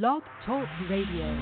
[0.00, 1.38] Blog Talk Radio.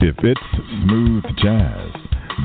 [0.00, 0.40] If it's
[0.86, 1.92] smooth jazz,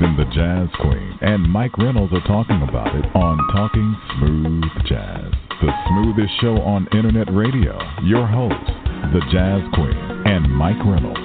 [0.00, 5.32] then the Jazz Queen and Mike Reynolds are talking about it on Talking Smooth Jazz,
[5.62, 7.78] the smoothest show on internet radio.
[8.02, 8.66] Your host,
[9.14, 9.96] the Jazz Queen
[10.26, 11.18] and Mike Reynolds.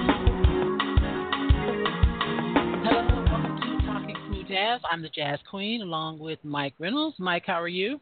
[2.88, 4.80] Hello, welcome to Talking Smooth Jazz.
[4.90, 7.16] I'm the Jazz Queen along with Mike Reynolds.
[7.18, 8.00] Mike, how are you?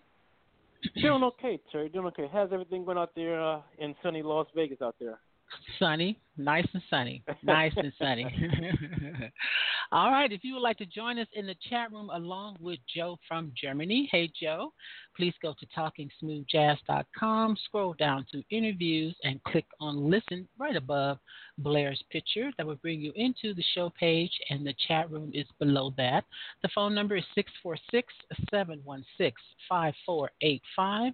[0.95, 1.89] Doing okay, Terry.
[1.89, 2.29] Doing okay.
[2.32, 5.19] How's everything going out there uh, in sunny Las Vegas out there?
[5.78, 8.24] Sunny, nice and sunny, nice and sunny.
[9.92, 12.78] All right, if you would like to join us in the chat room along with
[12.92, 14.72] Joe from Germany, hey Joe,
[15.16, 21.19] please go to talkingsmoothjazz.com, scroll down to interviews, and click on listen right above
[21.58, 22.50] Blair's picture.
[22.58, 26.24] That will bring you into the show page, and the chat room is below that.
[26.62, 28.12] The phone number is 646
[28.50, 29.33] 716
[29.69, 31.12] 5485.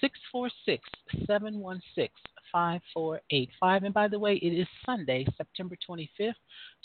[0.00, 0.82] 646
[1.26, 2.08] 716
[2.54, 3.82] 5485.
[3.82, 6.38] And by the way, it is Sunday, September 25th,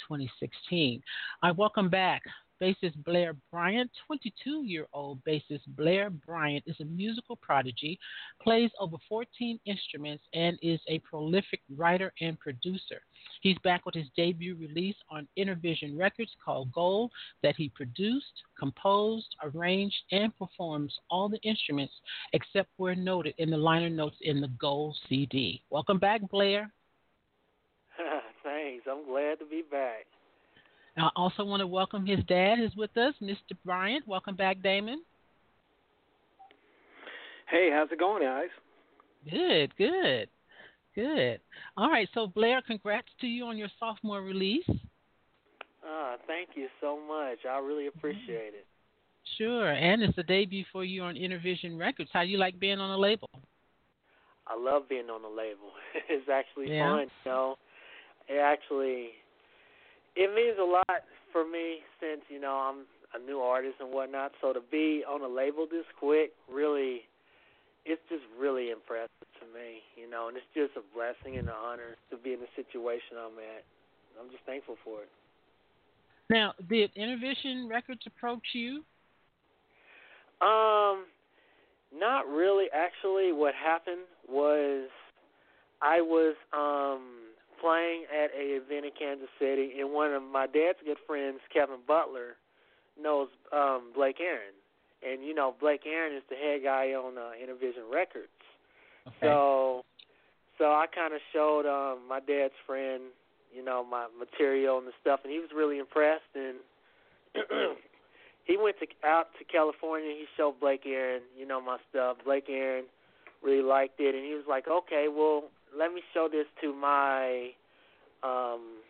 [0.07, 1.01] 2016.
[1.43, 2.23] I welcome back
[2.61, 3.89] bassist Blair Bryant.
[4.07, 7.99] 22 year old bassist Blair Bryant is a musical prodigy,
[8.41, 13.01] plays over 14 instruments, and is a prolific writer and producer.
[13.41, 17.11] He's back with his debut release on Innervision Records called Gold
[17.43, 21.93] that he produced, composed, arranged, and performs all the instruments
[22.33, 25.61] except where noted in the liner notes in the Gold CD.
[25.69, 26.71] Welcome back, Blair.
[28.43, 28.85] Thanks.
[28.89, 30.05] I'm glad to be back.
[30.99, 33.55] I also want to welcome his dad who's with us, Mr.
[33.63, 34.07] Bryant.
[34.07, 35.01] Welcome back, Damon.
[37.49, 38.49] Hey, how's it going, guys?
[39.29, 40.29] Good, good,
[40.95, 41.39] good.
[41.77, 44.69] All right, so Blair, congrats to you on your sophomore release.
[45.85, 47.39] Ah, thank you so much.
[47.49, 48.65] I really appreciate it.
[49.37, 52.09] Sure, and it's a debut for you on Innervision Records.
[52.11, 53.29] How do you like being on a label?
[54.47, 55.71] I love being on a label.
[56.09, 56.89] it's actually Yeah.
[56.89, 57.55] fun, you know.
[58.27, 59.11] It actually
[60.19, 62.83] it means a lot for me since, you know, I'm
[63.15, 64.33] a new artist and whatnot.
[64.41, 67.07] So to be on a label this quick really
[67.85, 71.55] it's just really impressive to me, you know, and it's just a blessing and an
[71.55, 73.63] honor to be in the situation I'm at.
[74.19, 75.09] I'm just thankful for it.
[76.29, 78.83] Now, did Innervision Records approach you?
[80.41, 81.05] Um,
[81.95, 82.65] not really.
[82.75, 84.89] Actually, what happened was
[85.81, 87.28] I was um
[87.61, 91.79] playing at a event in Kansas City, and one of my dad's good friends, Kevin
[91.87, 92.35] Butler,
[93.01, 94.55] knows um Blake Aaron,
[95.05, 98.27] and you know Blake Aaron is the head guy on uh, Innervision Records.
[99.07, 99.17] Okay.
[99.21, 99.83] So,
[100.57, 103.03] so I kind of showed um my dad's friend,
[103.55, 106.31] you know, my material and the stuff, and he was really impressed.
[106.35, 106.57] And
[108.45, 110.11] he went to out to California.
[110.11, 112.17] He showed Blake Aaron, you know, my stuff.
[112.25, 112.85] Blake Aaron
[113.41, 115.45] really liked it, and he was like, "Okay, well,
[115.77, 117.51] let me show this to my
[118.23, 118.81] um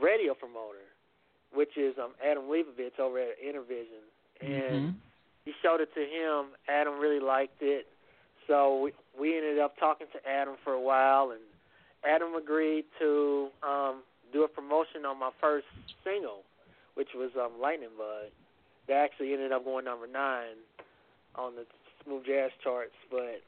[0.00, 0.86] radio promoter,
[1.52, 4.04] which is um Adam Leibovitz over at Innervision."
[4.40, 4.94] And Mhm.
[5.44, 6.54] he showed it to him.
[6.68, 7.86] Adam really liked it,
[8.46, 11.42] so we we ended up talking to Adam for a while, and
[12.04, 14.02] Adam agreed to um
[14.32, 15.66] do a promotion on my first
[16.04, 16.44] single,
[16.94, 18.30] which was um Lightning Bug.
[18.86, 20.56] That actually ended up going number nine
[21.34, 21.66] on the
[22.04, 22.94] smooth jazz charts.
[23.10, 23.42] But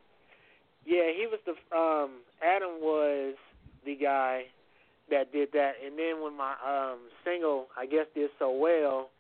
[0.87, 3.35] yeah, he was the um Adam was
[3.85, 4.45] the guy
[5.11, 9.11] that did that, and then when my um single I guess did so well,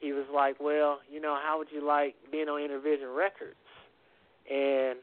[0.00, 3.56] he was like, "Well, you know, how would you like being on Innervision Records?"
[4.50, 4.98] And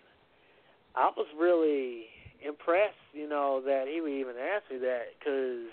[0.95, 2.05] I was really
[2.45, 5.71] impressed, you know, that he would even ask me that because,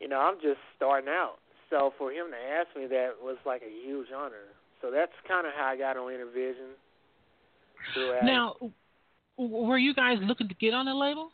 [0.00, 1.38] you know, I'm just starting out.
[1.70, 4.48] So for him to ask me that was like a huge honor.
[4.80, 6.78] So that's kind of how I got on Innervision.
[7.94, 8.56] Through Now,
[9.36, 11.30] were you guys looking to get on a label?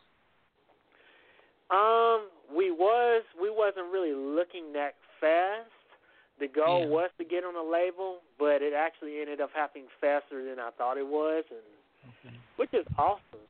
[1.70, 5.70] Um, we was we wasn't really looking that fast.
[6.38, 6.88] The goal Yeah.
[6.88, 10.70] was to get on a label, but it actually ended up happening faster than I
[10.76, 13.40] thought it was, and which is awesome.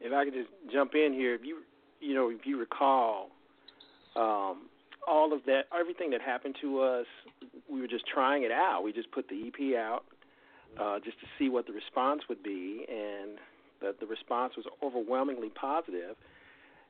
[0.00, 1.58] If I could just jump in here, if you
[2.00, 3.30] you know if you recall,
[4.16, 4.68] um,
[5.06, 7.06] all of that, everything that happened to us,
[7.70, 8.82] we were just trying it out.
[8.82, 10.04] We just put the EP out
[10.80, 13.38] uh, just to see what the response would be, and
[13.80, 16.16] the the response was overwhelmingly positive.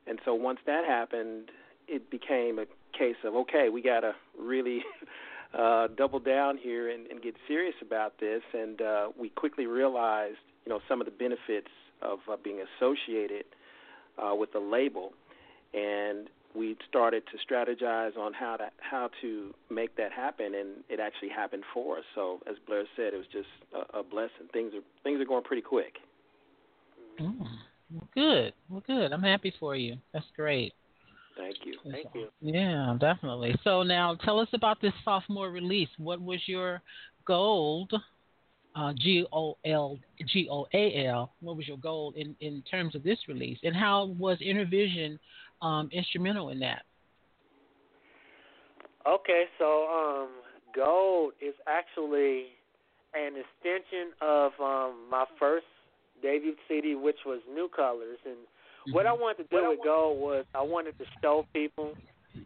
[0.06, 1.50] And so once that happened,
[1.88, 2.66] it became a
[2.96, 4.82] case of okay, we got to really
[5.58, 8.42] uh, double down here and, and get serious about this.
[8.52, 11.70] And uh, we quickly realized, you know, some of the benefits
[12.02, 13.44] of uh, being associated
[14.18, 15.12] uh, with the label,
[15.72, 21.00] and we started to strategize on how to how to make that happen, and it
[21.00, 22.04] actually happened for us.
[22.14, 24.48] So, as Blair said, it was just a, a blessing.
[24.52, 25.94] Things are things are going pretty quick.
[27.20, 27.46] Mm.
[27.92, 28.52] Well, good.
[28.68, 29.12] Well, good.
[29.12, 29.96] I'm happy for you.
[30.12, 30.72] That's great.
[31.36, 31.78] Thank you.
[31.90, 32.28] Thank you.
[32.40, 33.56] Yeah, definitely.
[33.64, 35.88] So now tell us about this sophomore release.
[35.98, 36.80] What was your
[37.26, 37.92] gold?
[38.76, 41.32] Uh, G O L G O A L.
[41.40, 45.18] What was your goal in, in terms of this release, and how was Innervision
[45.64, 46.82] um, instrumental in that?
[49.06, 50.28] Okay, so um,
[50.74, 52.46] gold is actually
[53.14, 55.66] an extension of um, my first
[56.22, 58.92] debut CD, which was New Colors, and mm-hmm.
[58.92, 61.94] what I wanted to do with gold was I wanted to show people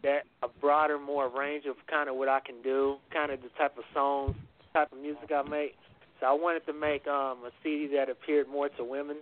[0.03, 3.49] that a broader, more range of kind of what I can do, kind of the
[3.57, 4.35] type of songs,
[4.73, 5.75] type of music I make.
[6.19, 9.17] So I wanted to make um, a CD that appeared more to women.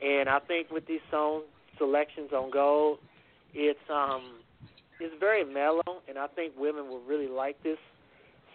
[0.00, 1.42] And I think with these song
[1.78, 2.98] selections on Gold,
[3.54, 4.40] it's um
[5.00, 7.78] it's very mellow, and I think women will really like this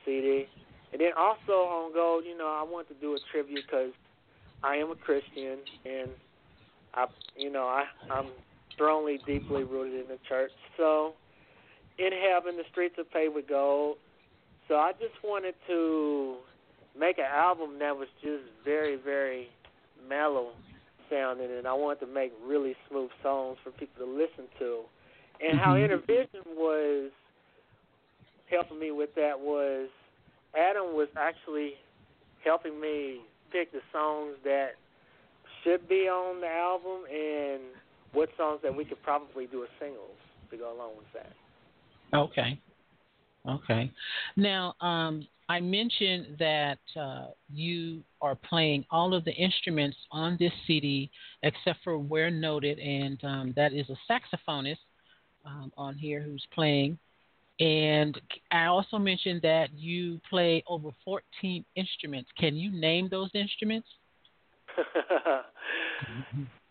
[0.06, 0.46] CD.
[0.92, 3.92] And then also on Gold, you know, I want to do a tribute because
[4.64, 6.10] I am a Christian, and
[6.94, 7.06] I,
[7.38, 8.28] you know, I I'm
[8.74, 10.52] strongly, deeply rooted in the church.
[10.78, 11.14] So,
[11.98, 13.98] in heaven, the streets are paved with gold.
[14.68, 16.38] So I just wanted to
[16.98, 19.50] make an album that was just very, very
[20.08, 20.52] mellow
[21.13, 24.81] sounding, and I wanted to make really smooth songs for people to listen to.
[25.45, 25.86] And how mm-hmm.
[25.86, 27.12] Innervision was
[28.50, 29.89] helping me with that was
[30.56, 31.74] Adam was actually
[32.44, 33.21] helping me
[33.51, 34.71] pick the songs that
[35.63, 37.62] should be on the album and
[38.13, 40.18] what songs that we could probably do as singles
[40.51, 42.18] to go along with that.
[42.18, 42.60] Okay.
[43.48, 43.92] Okay.
[44.38, 50.54] Now, um, I mentioned that uh, you are playing all of the instruments on this
[50.66, 51.12] CD
[51.44, 54.78] except for where noted, and um, that is a saxophonist
[55.45, 56.98] um, on here who's playing.
[57.60, 58.19] And
[58.51, 62.30] I also mentioned that you play over 14 instruments.
[62.38, 63.88] Can you name those instruments?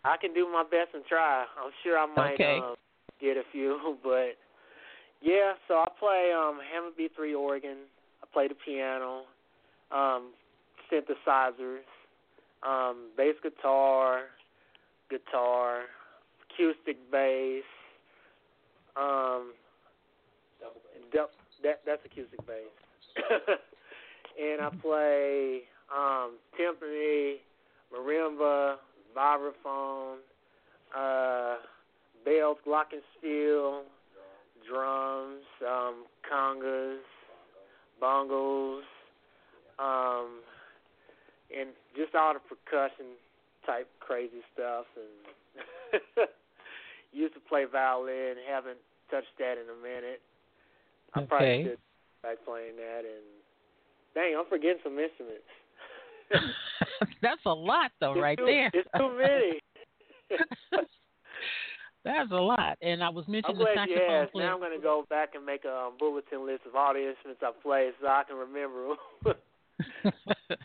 [0.04, 1.44] I can do my best and try.
[1.62, 2.58] I'm sure I might okay.
[2.62, 2.74] uh,
[3.20, 4.36] get a few, but
[5.20, 5.52] yeah.
[5.68, 7.76] So I play um, Hammond B3 organ.
[8.32, 9.22] Play the piano,
[9.90, 10.32] um,
[10.90, 11.84] synthesizers,
[12.62, 14.22] um, bass guitar,
[15.10, 15.82] guitar,
[16.44, 17.62] acoustic bass.
[18.96, 19.52] Um,
[21.62, 22.72] that that's acoustic bass.
[24.40, 25.60] and I play
[25.94, 27.36] um, timpani,
[27.92, 28.76] marimba,
[29.16, 30.16] vibraphone,
[30.96, 31.56] uh,
[32.24, 33.82] bells, glockenspiel,
[34.68, 36.98] drums, um, congas,
[38.00, 38.82] bongos,
[39.78, 40.40] um,
[41.50, 43.16] and just all the percussion
[43.66, 44.86] type crazy stuff.
[44.96, 46.28] And
[47.12, 48.78] used to play violin, haven't
[49.10, 50.20] touched that in a minute.
[51.14, 51.26] I okay.
[51.28, 51.78] probably should
[52.22, 53.04] try playing that.
[53.04, 53.24] And
[54.14, 55.44] dang, I'm forgetting some instruments.
[57.22, 58.70] That's a lot, though, it's right too, there.
[58.72, 59.60] It's too many.
[62.04, 64.32] That's a lot, and I was mentioning I'm the saxophone you asked.
[64.32, 64.46] player.
[64.46, 67.08] Now I'm going to go back and make a um, bulletin list of all the
[67.08, 69.34] instruments I played so I can remember them.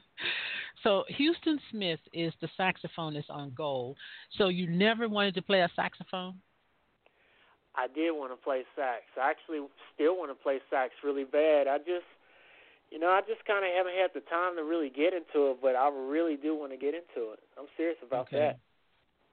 [0.84, 3.98] so Houston Smith is the saxophonist on Gold.
[4.38, 6.36] So you never wanted to play a saxophone?
[7.76, 9.04] I did want to play sax.
[9.22, 9.62] I actually
[9.94, 11.68] still want to play sax really bad.
[11.68, 12.10] I just,
[12.90, 15.58] you know, I just kind of haven't had the time to really get into it,
[15.62, 17.40] but I really do want to get into it.
[17.58, 18.58] I'm serious about okay.
[18.58, 18.60] that.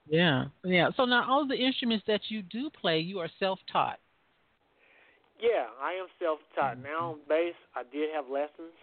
[0.08, 0.90] Yeah, yeah.
[0.96, 3.98] So now all the instruments that you do play, you are self-taught.
[5.40, 6.76] Yeah, I am self-taught.
[6.76, 6.84] Mm-hmm.
[6.84, 8.76] Now on bass, I did have lessons,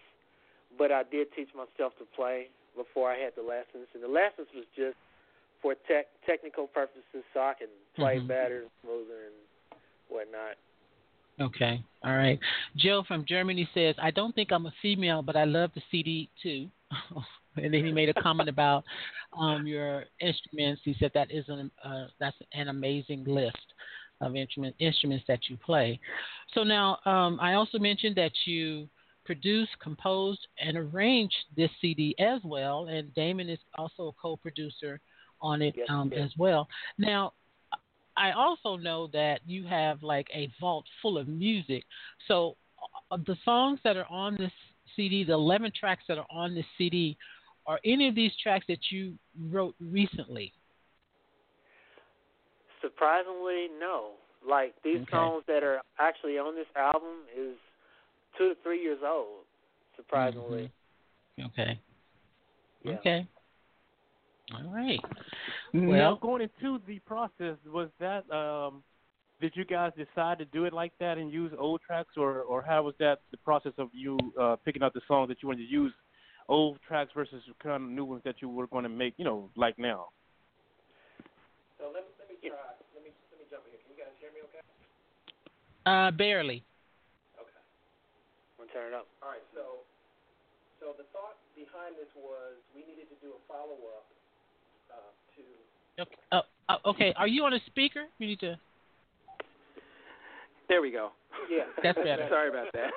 [0.77, 4.47] but I did teach myself to play before I had the lessons, and the lessons
[4.55, 4.97] was just
[5.61, 8.27] for tech technical purposes, so I can play mm-hmm.
[8.27, 10.55] better, smoother, and whatnot.
[11.39, 12.39] Okay, all right.
[12.75, 16.29] Joe from Germany says, "I don't think I'm a female, but I love the CD
[16.41, 16.69] too."
[17.57, 18.83] and then he made a comment about
[19.37, 20.81] um, your instruments.
[20.83, 23.57] He said that is an uh, that's an amazing list
[24.21, 25.99] of instrument, instruments that you play.
[26.53, 28.87] So now um, I also mentioned that you
[29.25, 34.99] produced, composed, and arranged this CD as well, and Damon is also a co-producer
[35.41, 36.25] on it yes, um, yes.
[36.25, 36.67] as well.
[36.97, 37.33] Now
[38.17, 41.83] I also know that you have like a vault full of music.
[42.27, 42.57] So
[43.09, 44.51] uh, the songs that are on this
[44.95, 47.17] CD, the 11 tracks that are on this CD,
[47.65, 49.13] are any of these tracks that you
[49.49, 50.53] wrote recently?
[52.81, 54.11] Surprisingly, no.
[54.47, 55.11] Like these okay.
[55.11, 57.55] songs that are actually on this album is
[58.37, 59.45] two to three years old.
[59.95, 60.71] Surprisingly.
[61.39, 61.45] Mm-hmm.
[61.47, 61.79] Okay.
[62.83, 62.91] Yeah.
[62.93, 63.27] Okay.
[64.53, 64.99] All right.
[65.73, 68.83] Well, Well, going into the process, was that um,
[69.39, 72.61] did you guys decide to do it like that and use old tracks, or or
[72.61, 75.67] how was that the process of you uh, picking out the songs that you wanted
[75.67, 75.93] to use,
[76.51, 79.49] old tracks versus kind of new ones that you were going to make, you know,
[79.55, 80.11] like now?
[81.79, 82.59] So let, let me try.
[82.93, 83.81] Let me let me jump in here.
[83.81, 84.43] Can you guys hear me?
[84.51, 84.61] Okay.
[85.87, 86.61] Uh, barely.
[87.39, 87.63] Okay.
[88.59, 89.07] I'm gonna turn it up.
[89.23, 89.41] All right.
[89.55, 89.81] So
[90.83, 94.05] so the thought behind this was we needed to do a follow up
[94.91, 96.03] uh, to.
[96.03, 96.19] Okay.
[96.35, 97.15] Uh, uh, okay.
[97.15, 98.05] Are you on a speaker?
[98.19, 98.59] You need to.
[100.67, 101.15] There we go.
[101.49, 101.63] Yeah.
[101.83, 102.27] That's better.
[102.29, 102.89] Sorry about that.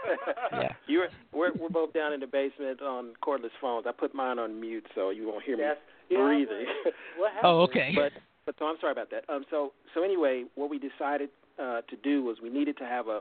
[0.53, 0.73] Yeah.
[0.87, 3.87] You're we're we're both down in the basement on cordless phones.
[3.89, 6.67] I put mine on mute so you won't hear me That's, yeah, breathing.
[7.19, 7.53] What happened?
[7.53, 7.93] Oh, okay.
[7.95, 8.13] but
[8.47, 9.25] but so I'm sorry about that.
[9.33, 13.09] Um, so so anyway, what we decided uh, to do was we needed to have
[13.09, 13.21] a.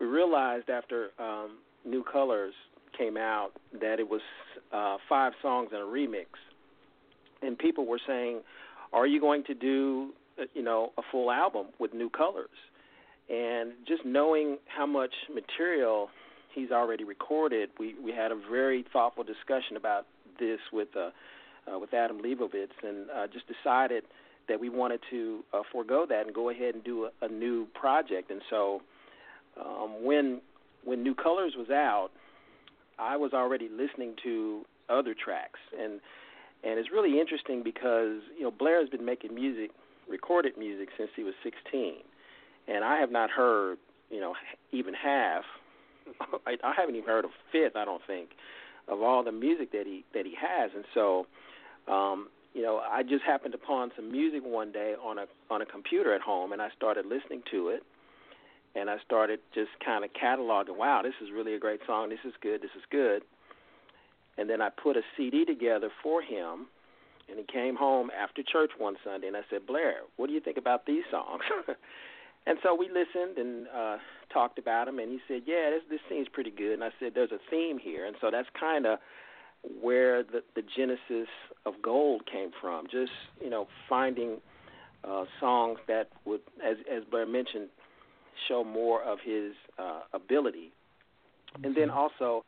[0.00, 2.54] We realized after um, New Colors
[2.96, 3.50] came out
[3.80, 4.20] that it was
[4.72, 6.26] uh, five songs and a remix,
[7.42, 8.40] and people were saying,
[8.92, 10.10] "Are you going to do
[10.40, 12.48] uh, you know a full album with New Colors?"
[13.32, 16.10] And just knowing how much material
[16.54, 20.06] he's already recorded, we we had a very thoughtful discussion about
[20.38, 21.10] this with uh,
[21.72, 24.04] uh, with Adam Leibovitz, and uh, just decided
[24.48, 27.66] that we wanted to uh, forego that and go ahead and do a, a new
[27.74, 28.30] project.
[28.30, 28.82] And so,
[29.58, 30.42] um, when
[30.84, 32.10] when New Colors was out,
[32.98, 36.00] I was already listening to other tracks, and
[36.62, 39.70] and it's really interesting because you know Blair has been making music,
[40.06, 41.94] recorded music since he was 16,
[42.68, 43.78] and I have not heard
[44.10, 44.34] you know
[44.72, 45.44] even half.
[46.46, 48.30] I, I haven't even heard a fifth, I don't think,
[48.88, 51.26] of all the music that he that he has, and so.
[51.88, 55.66] Um, you know, I just happened upon some music one day on a on a
[55.66, 57.82] computer at home, and I started listening to it,
[58.74, 60.76] and I started just kind of cataloging.
[60.76, 62.10] Wow, this is really a great song.
[62.10, 62.60] This is good.
[62.60, 63.22] This is good.
[64.38, 66.66] And then I put a CD together for him,
[67.28, 70.40] and he came home after church one Sunday, and I said, Blair, what do you
[70.40, 71.42] think about these songs?
[72.46, 73.96] and so we listened and uh,
[74.32, 76.72] talked about them, and he said, Yeah, this this seems pretty good.
[76.72, 78.98] And I said, There's a theme here, and so that's kind of
[79.80, 81.28] where the the genesis
[81.64, 82.86] of gold came from.
[82.86, 84.40] Just you know finding
[85.04, 87.68] uh songs that would as as Blair mentioned
[88.48, 90.72] show more of his uh ability.
[91.62, 92.44] And then also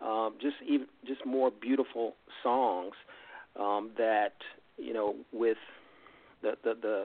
[0.00, 2.94] um just even just more beautiful songs
[3.58, 4.34] um that
[4.78, 5.58] you know with
[6.42, 7.04] the the the,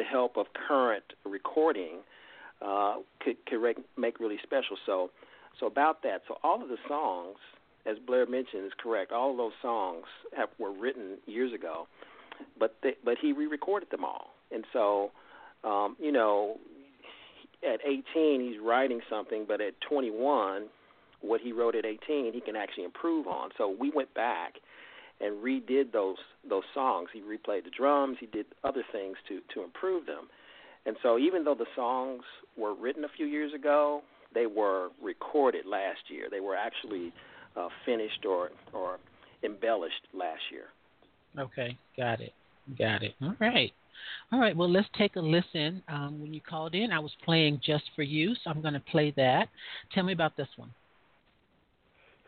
[0.00, 1.96] the help of current recording
[2.62, 3.60] uh could could
[3.96, 5.10] make really special so
[5.58, 7.36] so about that so all of the songs
[7.86, 9.12] as Blair mentioned, is correct.
[9.12, 10.04] All of those songs
[10.36, 11.86] have, were written years ago,
[12.58, 15.10] but they, but he re-recorded them all, and so
[15.64, 16.58] um, you know,
[17.62, 18.02] at 18
[18.40, 20.66] he's writing something, but at 21,
[21.20, 23.50] what he wrote at 18 he can actually improve on.
[23.58, 24.54] So we went back
[25.20, 26.16] and redid those
[26.48, 27.08] those songs.
[27.12, 28.16] He replayed the drums.
[28.20, 30.28] He did other things to to improve them.
[30.86, 32.22] And so even though the songs
[32.56, 36.28] were written a few years ago, they were recorded last year.
[36.30, 37.12] They were actually
[37.56, 38.98] uh, finished or or
[39.42, 40.64] embellished last year.
[41.38, 42.32] Okay, got it,
[42.78, 43.14] got it.
[43.22, 43.72] All right,
[44.32, 44.56] all right.
[44.56, 45.82] Well, let's take a listen.
[45.88, 48.80] Um, when you called in, I was playing "Just for You," so I'm going to
[48.80, 49.48] play that.
[49.94, 50.70] Tell me about this one.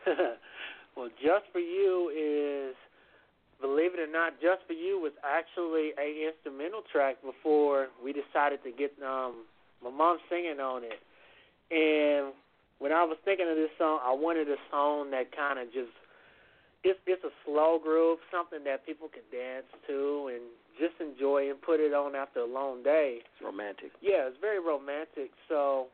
[1.03, 2.75] well, "Just for You" is,
[3.59, 8.63] believe it or not, "Just for You" was actually a instrumental track before we decided
[8.63, 9.43] to get um,
[9.83, 10.99] my mom singing on it,
[11.71, 12.33] and
[12.79, 15.91] when I was thinking of this song, I wanted a song that kind of just
[16.83, 20.43] it's it's a slow groove, something that people can dance to and
[20.79, 23.19] just enjoy and put it on after a long day.
[23.19, 23.91] It's romantic.
[24.01, 25.31] Yeah, it's very romantic.
[25.47, 25.87] So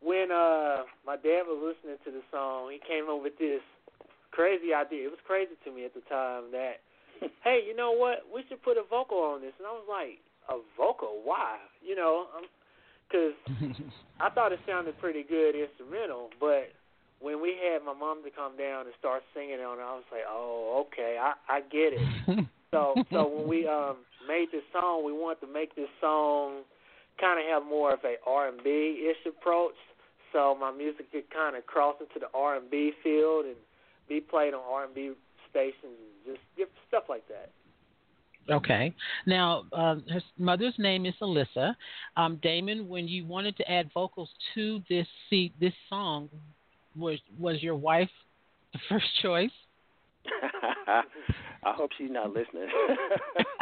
[0.00, 3.60] when uh my dad was listening to the song, he came up with this
[4.36, 5.08] crazy idea.
[5.08, 6.84] It was crazy to me at the time that
[7.44, 8.28] hey, you know what?
[8.28, 9.56] We should put a vocal on this.
[9.58, 11.24] And I was like, a vocal?
[11.24, 11.56] Why?
[11.82, 12.26] You know,
[13.08, 13.34] because
[14.20, 16.70] I thought it sounded pretty good instrumental, but
[17.20, 20.04] when we had my mom to come down and start singing on it, I was
[20.12, 22.46] like, oh, okay, I I get it.
[22.70, 23.96] so so when we um
[24.28, 26.62] made this song, we wanted to make this song
[27.18, 29.78] kind of have more of a R and B ish approach,
[30.32, 33.56] so my music could kind of cross into the R and B field and
[34.08, 35.12] be played on R and B
[35.50, 35.76] stations
[36.26, 37.50] and just stuff like that.
[38.50, 38.94] Okay.
[39.26, 41.74] Now, uh, her mother's name is Alyssa.
[42.16, 46.28] Um, Damon, when you wanted to add vocals to this see, this song,
[46.94, 48.10] was was your wife
[48.72, 49.50] the first choice?
[51.64, 52.68] I hope she's not listening.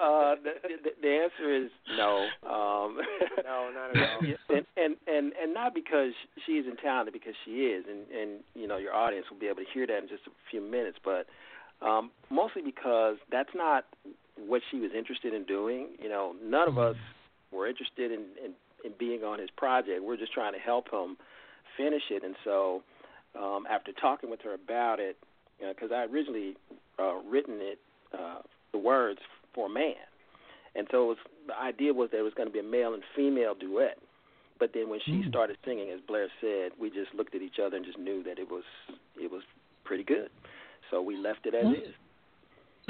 [0.00, 2.26] uh, the, the, the answer is no.
[2.44, 2.98] Um,
[3.44, 4.20] no, not at all.
[4.50, 6.12] and, and and and not because
[6.46, 9.62] she isn't talented, because she is, and and you know your audience will be able
[9.62, 10.98] to hear that in just a few minutes.
[11.04, 11.26] But
[11.84, 13.84] um, mostly because that's not
[14.36, 15.88] what she was interested in doing.
[16.00, 16.96] You know, none of us
[17.50, 18.52] were interested in, in,
[18.84, 20.02] in being on his project.
[20.02, 21.16] We're just trying to help him
[21.76, 22.22] finish it.
[22.24, 22.82] And so,
[23.38, 25.16] um, after talking with her about it,
[25.58, 26.56] because you know, I originally
[26.98, 27.78] uh, written it,
[28.12, 28.38] uh,
[28.72, 29.20] the words
[29.54, 29.94] for a man,
[30.74, 33.02] and so it was the idea was there was going to be a male and
[33.16, 33.98] female duet.
[34.60, 35.28] But then when she Mm.
[35.28, 38.38] started singing, as Blair said, we just looked at each other and just knew that
[38.38, 38.64] it was
[39.16, 39.42] it was
[39.84, 40.30] pretty good.
[40.90, 41.88] So we left it as Mm.
[41.88, 41.94] is.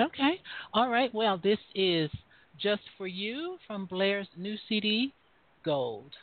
[0.00, 0.40] Okay.
[0.72, 1.12] All right.
[1.12, 2.10] Well, this is
[2.56, 5.12] Just for You from Blair's new CD,
[5.64, 6.14] Gold.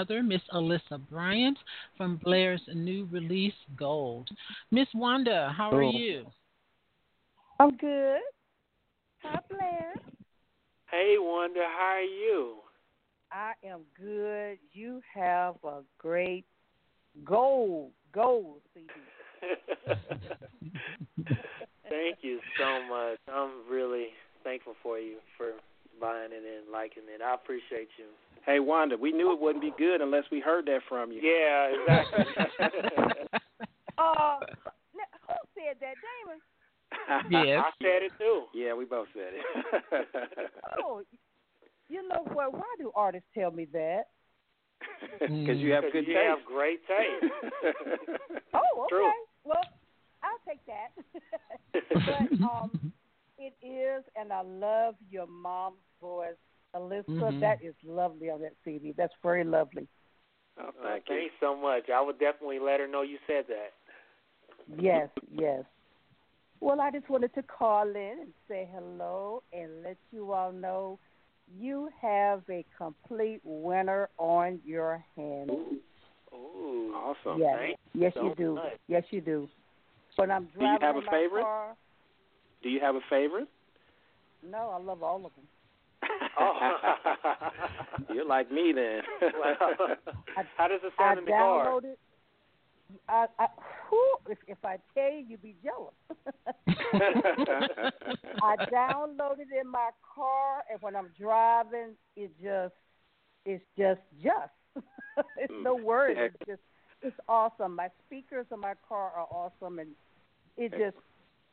[0.00, 1.58] Mother, Miss Alyssa Bryant,
[1.98, 4.30] from Blair's new release, Gold.
[4.70, 5.90] Miss Wanda, how are oh.
[5.90, 6.24] you?
[7.58, 8.20] I'm good.
[9.22, 9.94] Hi, Blair.
[10.90, 12.54] Hey, Wanda, how are you?
[13.30, 14.58] I am good.
[14.72, 16.46] You have a great
[17.22, 18.88] gold, gold CD.
[21.90, 23.18] Thank you so much.
[23.28, 24.06] I'm really
[24.44, 25.52] thankful for you for
[26.00, 27.20] buying it and liking it.
[27.22, 28.06] I appreciate you.
[28.46, 31.20] Hey Wanda, we knew it wouldn't be good unless we heard that from you.
[31.20, 32.24] Yeah, exactly.
[33.98, 36.40] uh, who said that, Damon?
[37.30, 37.62] Yes.
[37.66, 38.44] I said it too.
[38.54, 40.50] Yeah, we both said it.
[40.84, 41.02] oh,
[41.88, 42.52] you know what?
[42.52, 44.04] Why do artists tell me that?
[45.20, 46.26] Because you have good you taste.
[46.26, 47.32] have great taste.
[48.54, 48.88] oh, okay.
[48.88, 49.10] True.
[49.44, 49.60] Well,
[50.22, 50.92] I'll take that.
[51.92, 52.92] but um,
[53.40, 56.36] it is, and I love your mom's voice,
[56.74, 57.04] Alyssa.
[57.08, 57.40] Mhm.
[57.40, 58.92] That is lovely on that CD.
[58.92, 59.88] That's very lovely.
[60.58, 61.16] Oh, Uh, thank you.
[61.16, 61.88] Thanks so much.
[61.90, 63.72] I would definitely let her know you said that.
[64.78, 65.64] Yes, yes.
[66.60, 70.98] Well, I just wanted to call in and say hello and let you all know
[71.58, 75.50] you have a complete winner on your hands.
[76.32, 76.94] Ooh.
[76.94, 77.38] Awesome.
[77.40, 78.54] Yes, Thank yes, so you do.
[78.56, 78.78] much.
[78.88, 79.48] Yes, you do.
[80.16, 81.42] When I'm you driving have a my favorite?
[81.42, 81.76] car,
[82.62, 83.48] Do you have a favorite?
[84.48, 85.44] no, I love all of them.
[86.38, 86.70] Oh.
[88.14, 89.02] You're like me then.
[89.20, 89.54] Well,
[90.36, 91.66] I- how does it I sound in the car?
[91.66, 91.96] downloaded.
[93.08, 93.46] I, I,
[93.88, 95.94] whew, if, if I tell you, you'd be jealous.
[98.42, 102.74] I downloaded it in my car, and when I'm driving, it just,
[103.44, 104.84] it's just, just.
[105.36, 105.84] it's no mm.
[105.84, 106.18] words.
[106.18, 106.62] It's just,
[107.02, 107.76] it's awesome.
[107.76, 109.90] My speakers in my car are awesome, and
[110.56, 110.96] it just,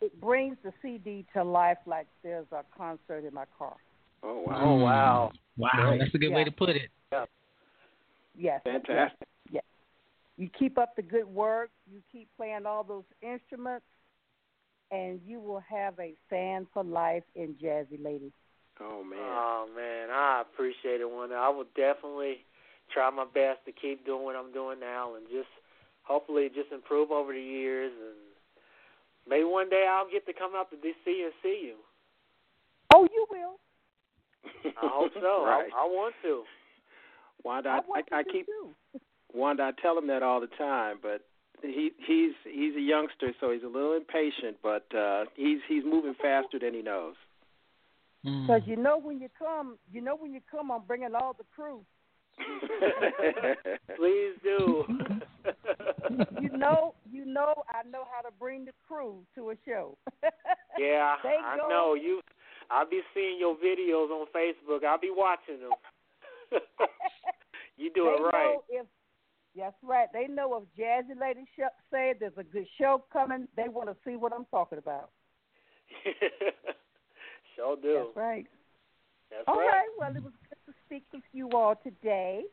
[0.02, 3.76] it brings the CD to life like there's a concert in my car.
[4.24, 4.62] oh wow.
[4.64, 5.32] Oh wow.
[5.58, 6.00] Wow, Great.
[6.00, 6.90] that's a good way to put it.
[7.12, 7.28] Yes.
[8.38, 9.28] yes, Fantastic.
[9.50, 9.64] Yes.
[10.38, 11.72] You keep up the good work.
[11.92, 13.86] You keep playing all those instruments,
[14.92, 18.32] and you will have a fan for life in Jazzy Lady.
[18.80, 19.20] Oh man.
[19.20, 21.36] Oh man, I appreciate it, Wanda.
[21.36, 22.46] I will definitely
[22.94, 25.50] try my best to keep doing what I'm doing now, and just
[26.04, 28.16] hopefully just improve over the years, and
[29.30, 31.76] maybe one day I'll get to come out to DC and see you.
[32.94, 33.60] Oh, you will.
[34.66, 35.20] I hope so.
[35.46, 35.70] right.
[35.76, 36.44] I, I want to.
[37.44, 39.00] Wanda, I, I, want I, I keep too.
[39.34, 39.64] Wanda.
[39.64, 41.22] I tell him that all the time, but
[41.62, 46.16] he he's he's a youngster, so he's a little impatient, but uh he's he's moving
[46.22, 47.16] faster than he knows.
[48.26, 48.48] Mm.
[48.48, 51.46] Because you know when you come, you know when you come, I'm bringing all the
[51.56, 51.82] crew.
[53.96, 54.86] Please do.
[56.42, 56.97] You know, you
[57.34, 59.98] know, I know how to bring the crew to a show.
[60.78, 62.22] yeah, They I know you.
[62.70, 64.84] I'll be seeing your videos on Facebook.
[64.84, 65.72] I'll be watching them.
[67.78, 68.54] you do they it right.
[68.54, 68.86] know if
[69.56, 70.08] that's right.
[70.14, 73.96] They know if Jazzy Lady sh- say there's a good show coming, they want to
[74.06, 75.10] see what I'm talking about.
[77.56, 78.06] sure do.
[78.06, 78.46] That's right.
[79.32, 79.68] That's All right.
[79.68, 79.88] right.
[79.98, 82.44] Well, it was good to speak with you all today.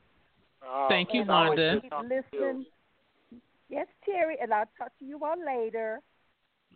[0.66, 1.80] Oh, Thank you, it's always Wanda.
[1.82, 2.24] Keep you.
[2.40, 2.66] listening.
[3.68, 6.00] Yes, Terry, and I'll talk to you all later.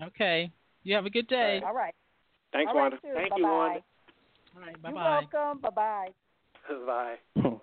[0.03, 0.51] Okay.
[0.83, 1.61] You have a good day.
[1.65, 1.95] All right.
[2.53, 2.97] Thanks, all right, Wanda.
[2.97, 3.13] too.
[3.15, 3.39] Thank Bye-bye.
[3.39, 3.81] you, Wanda.
[4.55, 4.83] All right.
[4.83, 5.61] Bye You're welcome.
[5.61, 6.09] Bye bye.
[6.87, 7.59] Bye.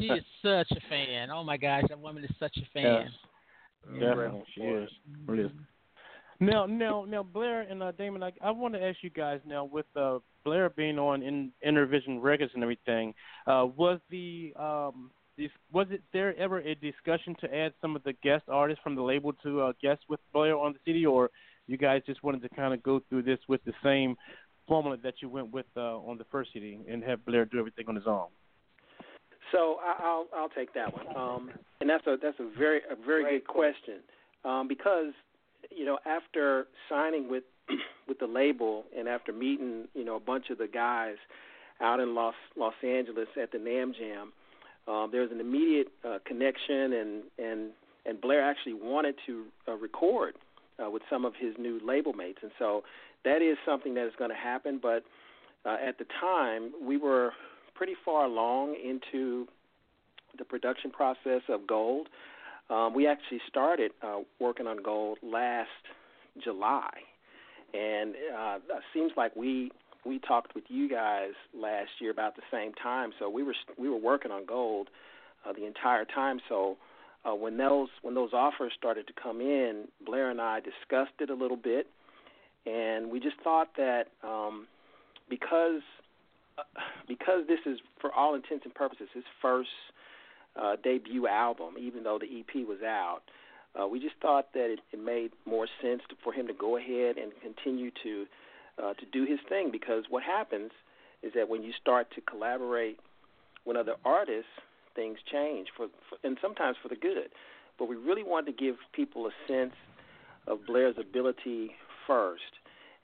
[0.00, 1.30] She is such a fan.
[1.30, 3.06] Oh my gosh, that woman is such a fan.
[3.06, 4.90] Yes, definitely, she is.
[5.26, 5.50] Really is.
[6.40, 9.64] Now, now, now, Blair and uh, Damon, I, I want to ask you guys now,
[9.64, 13.14] with uh, Blair being on in Innervision Records and everything,
[13.46, 15.21] uh, was the um, this,
[15.72, 19.02] was it there ever a discussion to add some of the guest artists from the
[19.02, 21.30] label to uh, guest with Blair on the CD, or
[21.66, 24.16] you guys just wanted to kind of go through this with the same
[24.68, 27.86] formula that you went with uh, on the first CD and have Blair do everything
[27.88, 28.28] on his own?
[29.50, 31.16] So I'll I'll take that one.
[31.16, 34.00] Um, and that's a that's a very a very Great good question.
[34.44, 35.12] Um, because
[35.70, 37.44] you know after signing with
[38.08, 41.16] with the label and after meeting you know a bunch of the guys
[41.80, 44.32] out in Los Los Angeles at the NAMM Jam,
[44.88, 47.70] um, there was an immediate uh, connection and and
[48.04, 50.34] and Blair actually wanted to uh, record
[50.84, 52.82] uh, with some of his new label mates, and so
[53.24, 54.80] that is something that is going to happen.
[54.82, 55.04] But
[55.64, 57.32] uh, at the time, we were
[57.74, 59.46] pretty far along into
[60.36, 62.08] the production process of Gold.
[62.70, 65.68] Um, we actually started uh, working on Gold last
[66.42, 66.90] July,
[67.74, 69.70] and uh, it seems like we
[70.04, 73.12] we talked with you guys last year about the same time.
[73.18, 74.88] So we were we were working on Gold
[75.46, 76.40] uh, the entire time.
[76.48, 76.76] So
[77.24, 81.30] uh, when those when those offers started to come in, Blair and I discussed it
[81.30, 81.86] a little bit,
[82.66, 84.66] and we just thought that um,
[85.28, 85.82] because
[86.58, 86.62] uh,
[87.08, 89.70] because this is, for all intents and purposes, his first
[90.60, 93.20] uh, debut album, even though the EP was out,
[93.80, 96.76] uh, we just thought that it, it made more sense to, for him to go
[96.76, 98.26] ahead and continue to
[98.82, 99.70] uh, to do his thing.
[99.70, 100.70] Because what happens
[101.22, 102.98] is that when you start to collaborate
[103.64, 104.50] with other artists,
[104.94, 107.30] things change for, for and sometimes for the good.
[107.78, 109.74] But we really wanted to give people a sense
[110.46, 111.72] of Blair's ability
[112.06, 112.42] first.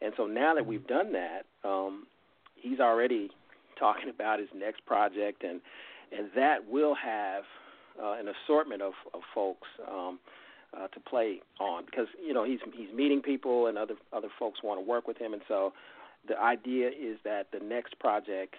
[0.00, 2.06] And so now that we've done that, um,
[2.54, 3.30] he's already
[3.78, 5.60] talking about his next project, and
[6.16, 7.44] and that will have
[8.02, 10.18] uh, an assortment of, of folks um,
[10.76, 14.60] uh, to play on because you know he's he's meeting people and other other folks
[14.62, 15.72] want to work with him, and so
[16.28, 18.54] the idea is that the next project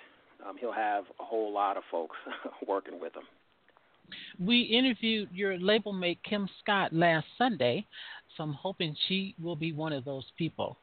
[0.47, 2.15] um, he'll have a whole lot of folks
[2.67, 3.23] working with him.
[4.39, 7.85] We interviewed your label mate Kim Scott last Sunday,
[8.35, 10.77] so I'm hoping she will be one of those people.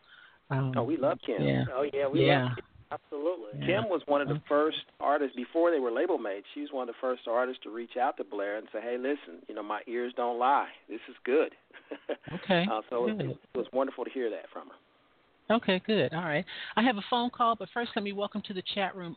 [0.51, 1.43] Um, oh, we love Kim.
[1.43, 1.65] Yeah.
[1.75, 2.45] Oh yeah, we yeah.
[2.45, 2.65] love Kim.
[2.93, 3.59] Absolutely.
[3.59, 3.81] Yeah.
[3.81, 6.47] Kim was one of the first artists before they were label mates.
[6.55, 8.97] She was one of the first artists to reach out to Blair and say, "Hey,
[8.97, 10.69] listen, you know my ears don't lie.
[10.89, 11.53] This is good."
[12.33, 12.67] Okay.
[12.71, 13.21] uh, so good.
[13.21, 15.55] it, it was wonderful to hear that from her.
[15.55, 16.13] Okay, good.
[16.13, 16.45] All right.
[16.77, 19.17] I have a phone call, but first let me welcome to the chat room.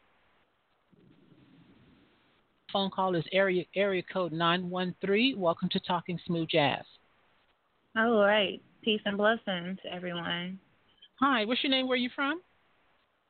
[2.71, 5.33] Phone call is area area code nine one three.
[5.33, 6.83] Welcome to Talking Smooth Jazz.
[7.97, 8.61] All right.
[8.83, 10.59] Peace and blessings, everyone.
[11.19, 11.87] Hi, what's your name?
[11.87, 12.41] Where are you from?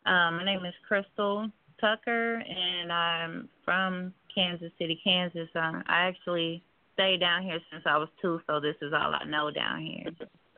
[0.10, 1.48] Um, my name is Crystal
[1.80, 5.48] Tucker, and I'm from Kansas City, Kansas.
[5.54, 6.64] Um, I actually
[6.96, 10.12] stayed down here since I was two, so this is all I know down here.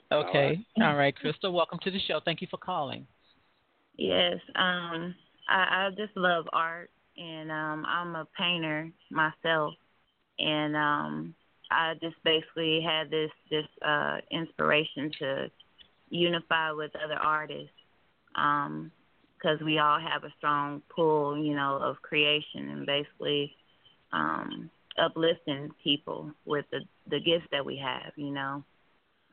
[0.10, 0.66] Okay.
[0.82, 1.52] All right, Crystal.
[1.52, 2.22] Welcome to the show.
[2.24, 3.06] Thank you for calling.
[3.98, 4.40] Yes.
[4.56, 5.14] Um,
[5.50, 9.74] I, I just love art, and um, I'm a painter myself,
[10.40, 11.36] and um,
[11.70, 15.52] I just basically had this this uh, inspiration to
[16.10, 17.68] unify with other artists.
[18.36, 18.92] Um,
[19.41, 23.51] because we all have a strong pull, you know, of creation and basically
[24.13, 24.69] um,
[25.01, 28.63] uplifting people with the the gifts that we have, you know.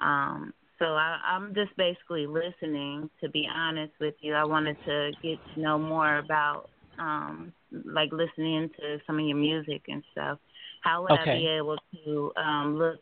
[0.00, 3.10] Um, so I, I'm just basically listening.
[3.22, 7.52] To be honest with you, I wanted to get to know more about, um,
[7.84, 10.38] like listening to some of your music and stuff.
[10.82, 13.00] How would I be able to um, look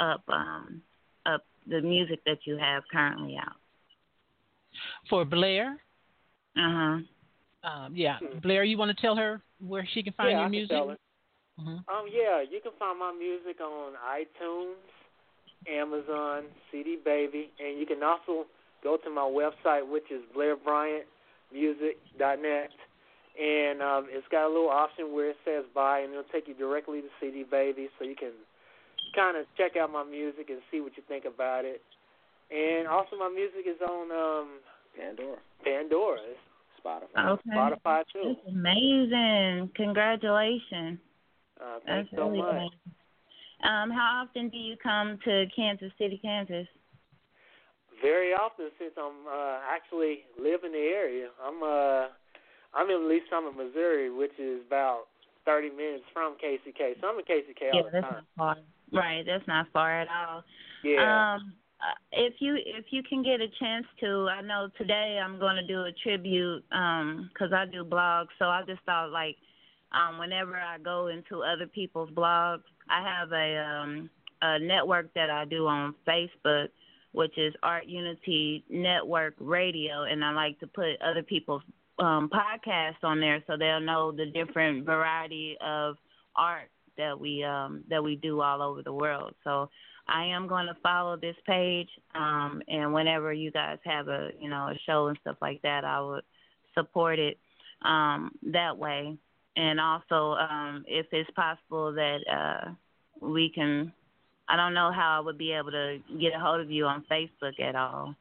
[0.00, 0.82] up um,
[1.26, 3.56] up the music that you have currently out?
[5.08, 5.78] For Blair,
[6.56, 6.98] Uh huh.
[7.68, 8.38] um, yeah, Hmm.
[8.38, 10.70] Blair, you want to tell her where she can find yeah, your I music?
[10.70, 10.98] Can tell her.
[11.58, 14.76] hmm Um, yeah, you can find my music on iTunes,
[15.68, 18.46] Amazon, CD Baby, and you can also
[18.82, 22.70] go to my website, which is BlairBryantMusic.net,
[23.40, 26.54] and um, it's got a little option where it says buy, and it'll take you
[26.54, 28.32] directly to CD Baby, so you can
[29.14, 31.82] kind of check out my music and see what you think about it.
[32.50, 34.60] And also, my music is on um,
[34.98, 36.18] Pandora, Pandora,
[36.84, 37.28] Spotify.
[37.32, 37.50] Okay.
[37.50, 38.34] Spotify too.
[38.36, 39.70] That's amazing.
[39.76, 40.98] Congratulations.
[41.60, 42.50] Uh, That's thanks so really much.
[42.52, 42.94] amazing.
[43.64, 46.66] Um, how often do you come to Kansas City, Kansas?
[48.02, 51.28] Very often since I'm uh actually live in the area.
[51.42, 52.08] I'm uh
[52.74, 55.04] I'm in Lee Summit, Missouri, which is about
[55.46, 57.00] thirty minutes from KCK.
[57.00, 58.14] So I'm in KCK yeah, all the that's time.
[58.14, 58.56] not far.
[58.92, 60.44] Right, that's not far at all.
[60.82, 61.34] Yeah.
[61.36, 61.54] Um,
[62.12, 65.66] if you if you can get a chance to, I know today I'm going to
[65.66, 69.36] do a tribute um 'cause I do blogs, so I just thought like
[69.94, 74.10] um, whenever I go into other people's blogs, I have a um,
[74.42, 76.68] a network that I do on Facebook,
[77.12, 81.62] which is Art Unity Network Radio, and I like to put other people's
[81.98, 85.96] um, podcasts on there so they'll know the different variety of
[86.36, 86.68] art
[86.98, 89.34] that we um, that we do all over the world.
[89.44, 89.70] So
[90.06, 94.50] I am going to follow this page, um, and whenever you guys have a you
[94.50, 96.24] know a show and stuff like that, I would
[96.74, 97.38] support it
[97.82, 99.16] um, that way.
[99.56, 102.70] And also, um, if it's possible that uh,
[103.20, 103.92] we can,
[104.48, 107.04] I don't know how I would be able to get a hold of you on
[107.08, 108.16] Facebook at all,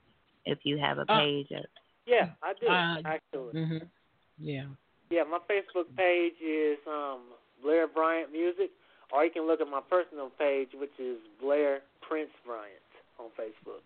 [0.45, 1.47] if you have a Uh, page.
[2.05, 3.65] yeah, I do Uh, actually.
[3.65, 3.77] hmm
[4.37, 4.65] Yeah.
[5.09, 7.21] Yeah, my Facebook page is um
[7.61, 8.71] Blair Bryant Music,
[9.13, 12.71] or you can look at my personal page, which is Blair Prince Bryant
[13.19, 13.83] on Facebook.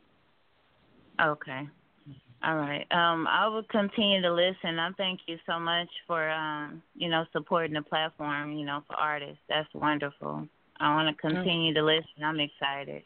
[1.22, 1.68] Okay.
[2.44, 2.86] All right.
[2.92, 4.80] Um, I will continue to listen.
[4.80, 8.96] I thank you so much for um, you know, supporting the platform, you know, for
[8.96, 9.40] artists.
[9.50, 10.48] That's wonderful.
[10.80, 12.24] I want to continue to listen.
[12.24, 13.02] I'm excited.